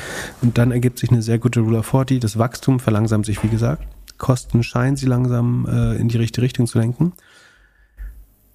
[0.42, 2.20] Und dann ergibt sich eine sehr gute Rule of 40.
[2.20, 3.86] Das Wachstum verlangsamt sich, wie gesagt.
[4.18, 7.12] Kosten scheinen sie langsam äh, in die richtige Richtung zu lenken.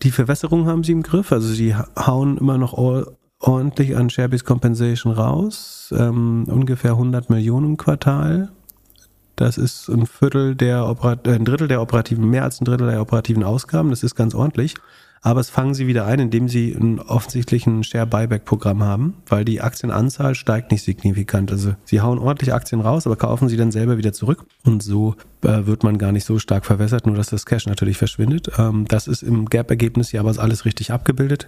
[0.01, 2.73] Die Verwässerung haben sie im Griff, also sie hauen immer noch
[3.39, 8.49] ordentlich an Sharebase Compensation raus, ähm, ungefähr 100 Millionen im Quartal.
[9.41, 12.91] Das ist ein Viertel der Operat äh, ein Drittel der operativen, mehr als ein Drittel
[12.91, 13.89] der operativen Ausgaben.
[13.89, 14.75] Das ist ganz ordentlich.
[15.23, 20.33] Aber es fangen sie wieder ein, indem sie einen offensichtlichen Share-Buyback-Programm haben, weil die Aktienanzahl
[20.33, 21.51] steigt nicht signifikant.
[21.51, 24.45] Also sie hauen ordentlich Aktien raus, aber kaufen sie dann selber wieder zurück.
[24.63, 27.97] Und so äh, wird man gar nicht so stark verwässert, nur dass das Cash natürlich
[27.97, 28.51] verschwindet.
[28.57, 31.47] Ähm, das ist im Gap-Ergebnis hier aber alles richtig abgebildet.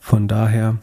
[0.00, 0.76] Von daher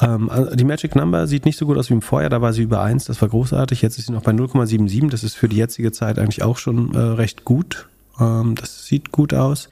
[0.00, 2.52] ähm, also die Magic Number sieht nicht so gut aus wie im Vorjahr, da war
[2.52, 3.82] sie über 1, das war großartig.
[3.82, 6.94] Jetzt ist sie noch bei 0,77, das ist für die jetzige Zeit eigentlich auch schon
[6.94, 7.88] äh, recht gut.
[8.18, 9.68] Ähm, das sieht gut aus.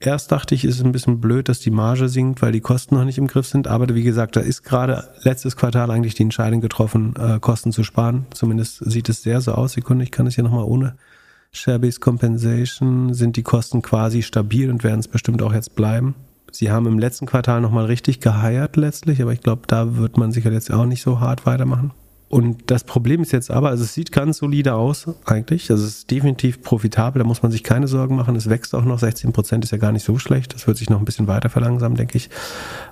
[0.00, 2.96] Erst dachte ich, ist es ein bisschen blöd, dass die Marge sinkt, weil die Kosten
[2.96, 3.68] noch nicht im Griff sind.
[3.68, 7.84] Aber wie gesagt, da ist gerade letztes Quartal eigentlich die Entscheidung getroffen, äh, Kosten zu
[7.84, 8.26] sparen.
[8.34, 9.74] Zumindest sieht es sehr so aus.
[9.74, 10.96] Sekunde, ich kann es hier nochmal ohne
[11.52, 16.14] Share-Based Compensation sind die Kosten quasi stabil und werden es bestimmt auch jetzt bleiben.
[16.52, 20.32] Sie haben im letzten Quartal nochmal richtig geheiert letztlich, aber ich glaube, da wird man
[20.32, 21.92] sicher jetzt auch nicht so hart weitermachen.
[22.28, 25.70] Und das Problem ist jetzt aber, also es sieht ganz solide aus eigentlich.
[25.70, 28.36] Also es ist definitiv profitabel, da muss man sich keine Sorgen machen.
[28.36, 30.54] Es wächst auch noch, 16 Prozent ist ja gar nicht so schlecht.
[30.54, 32.30] Das wird sich noch ein bisschen weiter verlangsamen, denke ich.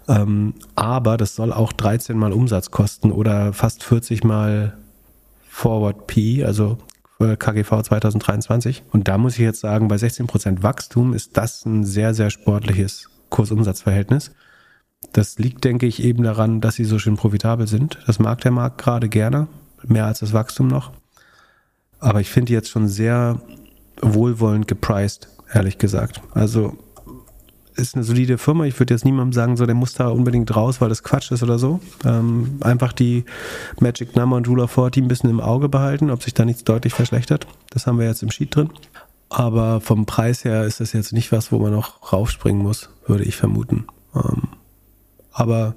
[0.08, 4.74] Ähm, aber das soll auch 13 mal Umsatz kosten oder fast 40 mal
[5.48, 6.78] Forward P, also
[7.18, 8.82] KGV 2023.
[8.92, 12.30] Und da muss ich jetzt sagen, bei 16 Prozent Wachstum ist das ein sehr, sehr
[12.30, 14.32] sportliches Kursumsatzverhältnis.
[15.12, 17.98] Das liegt, denke ich, eben daran, dass sie so schön profitabel sind.
[18.06, 19.48] Das mag der Markt gerade gerne,
[19.86, 20.92] mehr als das Wachstum noch.
[21.98, 23.40] Aber ich finde die jetzt schon sehr
[24.02, 26.20] wohlwollend gepriced, ehrlich gesagt.
[26.32, 26.76] Also
[27.76, 28.64] ist eine solide Firma.
[28.64, 31.42] Ich würde jetzt niemandem sagen, so der muss da unbedingt raus, weil das Quatsch ist
[31.42, 31.80] oder so.
[32.04, 33.24] Ähm, einfach die
[33.80, 36.94] Magic Number und Ruler 40 ein bisschen im Auge behalten, ob sich da nichts deutlich
[36.94, 37.46] verschlechtert.
[37.70, 38.70] Das haben wir jetzt im Sheet drin.
[39.30, 43.24] Aber vom Preis her ist das jetzt nicht was, wo man noch raufspringen muss, würde
[43.24, 43.86] ich vermuten.
[44.14, 44.48] Ähm,
[45.32, 45.76] aber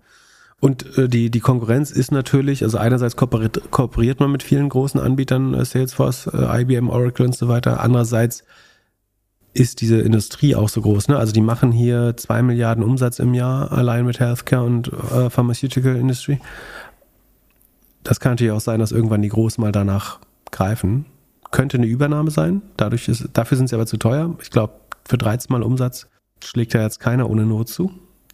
[0.59, 4.99] und äh, die, die Konkurrenz ist natürlich, also einerseits kooperiert, kooperiert man mit vielen großen
[4.99, 7.81] Anbietern, äh, Salesforce, äh, IBM, Oracle und so weiter.
[7.81, 8.43] Andererseits
[9.53, 11.09] ist diese Industrie auch so groß.
[11.09, 11.17] Ne?
[11.17, 15.95] Also die machen hier zwei Milliarden Umsatz im Jahr allein mit Healthcare und äh, Pharmaceutical
[15.95, 16.39] Industry.
[18.03, 21.05] Das kann natürlich auch sein, dass irgendwann die Großen mal danach greifen.
[21.53, 22.61] Könnte eine Übernahme sein.
[22.75, 24.35] Dadurch ist, dafür sind sie aber zu teuer.
[24.41, 24.73] Ich glaube,
[25.05, 26.07] für 13 Mal Umsatz
[26.43, 27.91] schlägt ja jetzt keiner ohne Not zu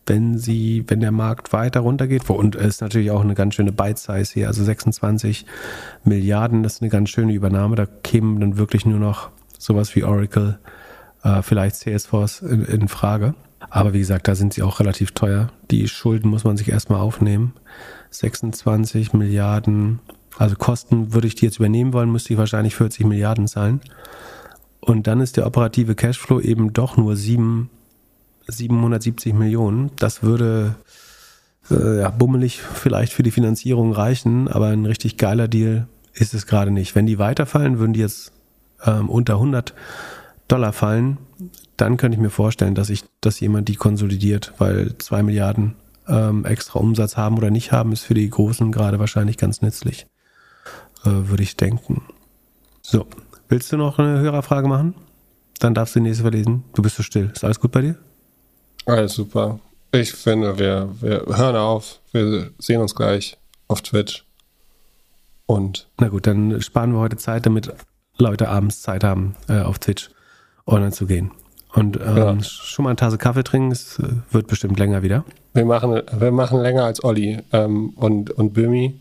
[0.09, 3.71] wenn sie, wenn der Markt weiter runtergeht, und es ist natürlich auch eine ganz schöne
[3.71, 5.45] Bite-Size hier, also 26
[6.03, 10.03] Milliarden, das ist eine ganz schöne Übernahme, da kämen dann wirklich nur noch sowas wie
[10.03, 10.59] Oracle,
[11.23, 13.35] äh, vielleicht Salesforce in, in Frage.
[13.69, 15.51] Aber wie gesagt, da sind sie auch relativ teuer.
[15.69, 17.53] Die Schulden muss man sich erstmal aufnehmen.
[18.09, 19.99] 26 Milliarden,
[20.37, 23.81] also Kosten würde ich die jetzt übernehmen wollen, müsste ich wahrscheinlich 40 Milliarden zahlen.
[24.79, 27.69] Und dann ist der operative Cashflow eben doch nur 7
[28.47, 29.91] 770 Millionen.
[29.97, 30.75] Das würde
[31.69, 36.47] äh, ja, bummelig vielleicht für die Finanzierung reichen, aber ein richtig geiler Deal ist es
[36.47, 36.95] gerade nicht.
[36.95, 38.31] Wenn die weiterfallen, würden die jetzt
[38.85, 39.73] ähm, unter 100
[40.47, 41.17] Dollar fallen,
[41.77, 45.75] dann könnte ich mir vorstellen, dass ich, dass jemand die konsolidiert, weil zwei Milliarden
[46.07, 50.07] ähm, extra Umsatz haben oder nicht haben, ist für die Großen gerade wahrscheinlich ganz nützlich,
[51.03, 52.01] würde ich denken.
[52.81, 53.05] So,
[53.47, 54.95] willst du noch eine Hörerfrage machen?
[55.59, 56.63] Dann darfst du die nächste verlesen.
[56.73, 57.31] Du bist so still.
[57.33, 57.95] Ist alles gut bei dir?
[58.85, 59.59] Alles super.
[59.91, 61.99] Ich finde, wir, wir hören auf.
[62.11, 63.37] Wir sehen uns gleich
[63.67, 64.25] auf Twitch.
[65.45, 67.73] Und Na gut, dann sparen wir heute Zeit, damit
[68.17, 70.09] Leute abends Zeit haben, äh, auf Twitch
[70.67, 71.31] online zu gehen.
[71.73, 72.43] Und ähm, Ja.
[72.43, 75.23] schon mal eine Tasse Kaffee trinken, es äh, wird bestimmt länger wieder.
[75.53, 78.99] wir machen, wir machen länger als Olli ähm, und, und Bömi.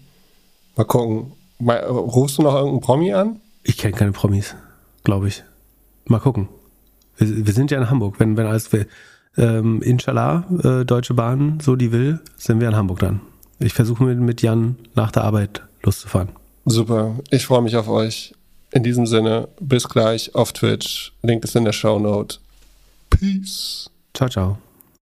[0.77, 1.33] Mal gucken.
[1.59, 3.41] Mal, rufst du noch irgendeinen Promi an?
[3.63, 4.55] Ich kenne keine Promis,
[5.05, 5.45] glaube ich.
[6.07, 6.49] Mal gucken.
[7.17, 8.19] Wir, wir sind ja in Hamburg.
[8.19, 8.87] Wenn, wenn alles will.
[9.37, 13.21] Ähm, inshallah, äh, Deutsche Bahn, so die will, sind wir in Hamburg dann.
[13.61, 16.31] Ich versuche mit, mit Jan nach der Arbeit loszufahren.
[16.65, 17.17] Super.
[17.31, 18.35] Ich freue mich auf euch.
[18.73, 21.13] In diesem Sinne, bis gleich auf Twitch.
[21.23, 22.39] Link ist in der Show Note.
[23.11, 23.91] Peace.
[24.13, 24.59] Ciao, ciao.